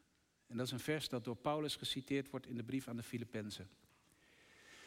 En 0.46 0.56
dat 0.56 0.66
is 0.66 0.72
een 0.72 0.80
vers 0.80 1.08
dat 1.08 1.24
door 1.24 1.36
Paulus 1.36 1.76
geciteerd 1.76 2.30
wordt 2.30 2.46
in 2.46 2.56
de 2.56 2.64
brief 2.64 2.88
aan 2.88 2.96
de 2.96 3.02
Filippenzen. 3.02 3.68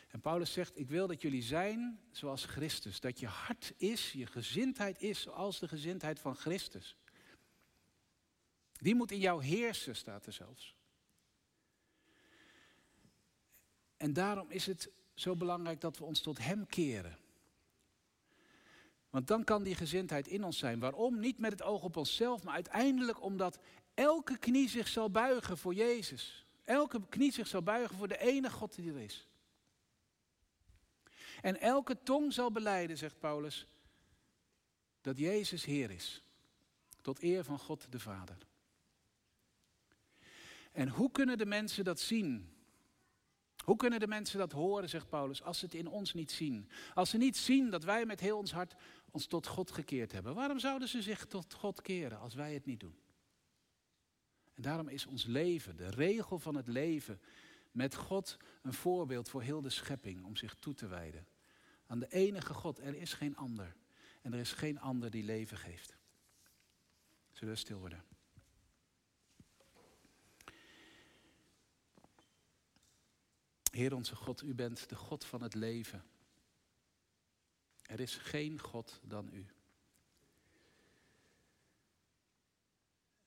En 0.08 0.22
Paulus 0.22 0.54
zegt, 0.54 0.80
ik 0.80 0.90
wil 0.90 1.08
dat 1.08 1.22
jullie 1.22 1.42
zijn 1.42 2.00
zoals 2.12 2.46
Christus. 2.46 3.00
Dat 3.00 3.20
je 3.20 3.28
hart 3.28 3.74
is, 3.78 4.12
je 4.12 4.26
gezindheid 4.26 5.02
is 5.02 5.22
zoals 5.22 5.60
de 5.60 5.68
gezindheid 5.68 6.20
van 6.20 6.36
Christus. 6.36 6.98
Die 8.72 8.96
moet 8.96 9.12
in 9.12 9.20
jou 9.20 9.44
heersen, 9.44 9.96
staat 9.96 10.26
er 10.26 10.34
zelfs. 10.34 10.76
En 13.98 14.14
daarom 14.14 14.50
is 14.50 14.66
het 14.66 14.90
zo 15.14 15.36
belangrijk 15.36 15.82
dat 15.82 15.98
we 15.98 16.04
ons 16.04 16.22
tot 16.22 16.38
Hem 16.38 16.68
keren. 16.68 17.18
Want 19.10 19.28
dan 19.28 19.44
kan 19.44 19.64
die 19.64 19.76
gezindheid 19.76 20.28
in 20.28 20.44
ons 20.44 20.58
zijn. 20.58 20.80
Waarom? 20.80 21.20
Niet 21.20 21.38
met 21.38 21.52
het 21.52 21.64
oog 21.64 21.84
op 21.84 21.98
onszelf, 21.98 22.44
maar 22.44 22.54
uiteindelijk 22.54 23.22
omdat 23.22 23.60
elke 23.94 24.38
knie 24.38 24.70
zich 24.70 24.88
zal 24.88 25.12
buigen 25.12 25.58
voor 25.58 25.74
Jezus. 25.74 26.46
Elke 26.64 27.02
knie 27.10 27.32
zich 27.32 27.48
zal 27.48 27.62
buigen 27.62 27.98
voor 27.98 28.08
de 28.08 28.20
ene 28.20 28.50
God 28.50 28.76
die 28.76 28.92
er 28.92 29.00
is. 29.00 29.28
En 31.42 31.60
elke 31.60 32.04
tong 32.04 32.34
zal 32.34 32.52
beleiden, 32.52 32.98
zegt 32.98 33.20
Paulus, 33.20 33.68
dat 35.02 35.18
Jezus 35.18 35.66
Heer 35.66 35.92
is. 35.92 36.24
Tot 37.02 37.24
eer 37.24 37.44
van 37.44 37.60
God 37.60 37.92
de 37.92 38.00
Vader. 38.00 38.38
En 40.72 40.90
hoe 40.90 41.12
kunnen 41.12 41.38
de 41.38 41.46
mensen 41.46 41.84
dat 41.84 42.00
zien? 42.00 42.57
Hoe 43.68 43.76
kunnen 43.76 44.00
de 44.00 44.08
mensen 44.08 44.40
dat 44.40 44.52
horen, 44.52 44.90
zegt 44.90 45.10
Paulus, 45.10 45.44
als 45.44 45.60
ze 45.60 45.66
het 45.66 45.74
in 45.74 45.88
ons 45.88 46.14
niet 46.14 46.32
zien? 46.32 46.70
Als 46.94 47.10
ze 47.10 47.18
niet 47.18 47.38
zien 47.38 47.70
dat 47.70 47.84
wij 47.84 48.06
met 48.06 48.20
heel 48.20 48.38
ons 48.38 48.52
hart 48.52 48.76
ons 49.12 49.26
tot 49.26 49.48
God 49.48 49.72
gekeerd 49.72 50.12
hebben. 50.12 50.36
Waarom 50.36 50.60
zouden 50.60 50.88
ze 50.88 51.02
zich 51.02 51.26
tot 51.26 51.54
God 51.54 51.82
keren 51.82 52.20
als 52.20 52.34
wij 52.34 52.54
het 52.54 52.66
niet 52.66 52.80
doen? 52.80 53.00
En 54.54 54.62
daarom 54.62 54.88
is 54.88 55.06
ons 55.06 55.26
leven, 55.26 55.78
de 55.78 55.90
regel 55.90 56.40
van 56.40 56.56
het 56.56 56.68
leven 56.68 57.22
met 57.72 57.96
God, 57.96 58.38
een 58.62 58.74
voorbeeld 58.74 59.30
voor 59.30 59.42
heel 59.42 59.62
de 59.62 59.70
schepping 59.70 60.24
om 60.24 60.36
zich 60.36 60.56
toe 60.56 60.74
te 60.74 60.88
wijden. 60.88 61.28
Aan 61.88 62.00
de 62.00 62.08
enige 62.08 62.54
God, 62.54 62.80
er 62.80 62.96
is 62.96 63.14
geen 63.14 63.36
ander. 63.36 63.76
En 64.22 64.34
er 64.34 64.40
is 64.40 64.52
geen 64.52 64.80
ander 64.80 65.10
die 65.10 65.24
leven 65.24 65.58
geeft. 65.58 65.98
Zullen 67.32 67.54
we 67.54 67.60
stil 67.60 67.80
worden? 67.80 68.04
Heer 73.78 73.94
onze 73.94 74.16
God, 74.16 74.42
u 74.42 74.54
bent 74.54 74.90
de 74.90 74.96
God 74.96 75.26
van 75.26 75.42
het 75.42 75.54
leven. 75.54 76.04
Er 77.82 78.00
is 78.00 78.16
geen 78.16 78.60
God 78.60 79.00
dan 79.04 79.30
u. 79.34 79.46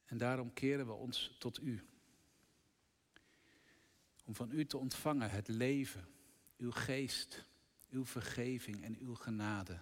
En 0.04 0.18
daarom 0.18 0.52
keren 0.52 0.86
we 0.86 0.92
ons 0.92 1.36
tot 1.38 1.60
u. 1.62 1.86
Om 4.24 4.34
van 4.34 4.50
u 4.50 4.66
te 4.66 4.78
ontvangen 4.78 5.30
het 5.30 5.48
leven, 5.48 6.08
uw 6.56 6.70
geest, 6.70 7.44
uw 7.90 8.04
vergeving 8.04 8.82
en 8.84 8.96
uw 8.98 9.14
genade. 9.14 9.78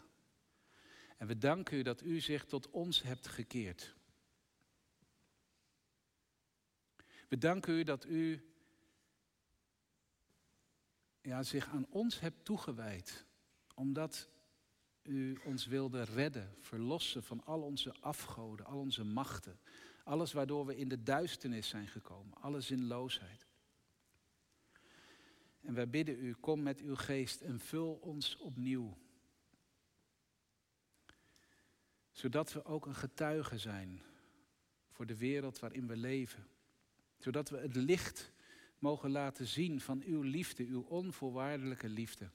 En 1.17 1.27
we 1.27 1.39
danken 1.39 1.79
u 1.79 1.83
dat 1.83 2.03
u 2.03 2.21
zich 2.21 2.45
tot 2.45 2.71
ons 2.71 3.03
hebt 3.03 3.27
gekeerd. 3.27 3.95
We 7.29 7.39
danken 7.39 7.75
u 7.75 7.83
dat 7.83 8.05
u 8.05 8.43
ja, 11.29 11.43
zich 11.43 11.69
aan 11.69 11.87
ons 11.89 12.21
hebt 12.21 12.45
toegewijd. 12.45 13.27
Omdat 13.75 14.29
u 15.03 15.39
ons 15.45 15.67
wilde 15.67 16.03
redden, 16.03 16.55
verlossen 16.61 17.23
van 17.23 17.45
al 17.45 17.63
onze 17.63 17.95
afgoden, 18.01 18.67
al 18.67 18.79
onze 18.79 19.05
machten. 19.05 19.61
Alles 20.05 20.33
waardoor 20.33 20.67
we 20.67 20.77
in 20.77 20.89
de 20.89 21.03
duisternis 21.03 21.69
zijn 21.69 21.89
gekomen, 21.89 22.41
alle 22.41 22.61
zinloosheid. 22.61 23.47
En 25.61 25.75
wij 25.75 25.89
bidden 25.89 26.25
u, 26.25 26.35
kom 26.35 26.63
met 26.63 26.81
uw 26.81 26.97
geest 26.97 27.41
en 27.41 27.61
vul 27.61 27.93
ons 27.95 28.37
opnieuw. 28.37 28.97
Zodat 32.11 32.53
we 32.53 32.65
ook 32.65 32.87
een 32.87 32.95
getuige 32.95 33.59
zijn 33.59 34.03
voor 34.91 35.07
de 35.07 35.17
wereld 35.17 35.59
waarin 35.59 35.87
we 35.87 35.97
leven. 35.97 36.47
Zodat 37.19 37.49
we 37.49 37.59
het 37.59 37.77
licht 37.77 38.33
mogen 38.79 39.11
laten 39.11 39.47
zien 39.47 39.81
van 39.81 40.03
uw 40.03 40.23
liefde, 40.23 40.67
uw 40.67 40.83
onvoorwaardelijke 40.83 41.89
liefde. 41.89 42.31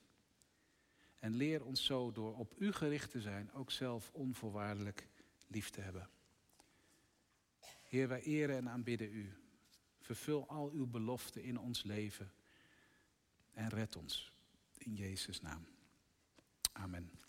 En 1.18 1.34
leer 1.34 1.64
ons 1.64 1.84
zo 1.84 2.12
door 2.12 2.36
op 2.36 2.54
u 2.58 2.72
gericht 2.72 3.10
te 3.10 3.20
zijn 3.20 3.52
ook 3.52 3.70
zelf 3.70 4.10
onvoorwaardelijk 4.12 5.08
lief 5.46 5.70
te 5.70 5.80
hebben. 5.80 6.08
Heer, 7.82 8.08
wij 8.08 8.22
eren 8.22 8.56
en 8.56 8.68
aanbidden 8.68 9.12
u. 9.12 9.32
Vervul 10.00 10.48
al 10.48 10.70
uw 10.70 10.86
beloften 10.86 11.42
in 11.42 11.58
ons 11.58 11.82
leven 11.82 12.32
en 13.52 13.68
red 13.68 13.96
ons. 13.96 14.32
In 14.78 14.94
Jezus' 14.94 15.40
naam. 15.40 15.66
Amen. 16.72 17.23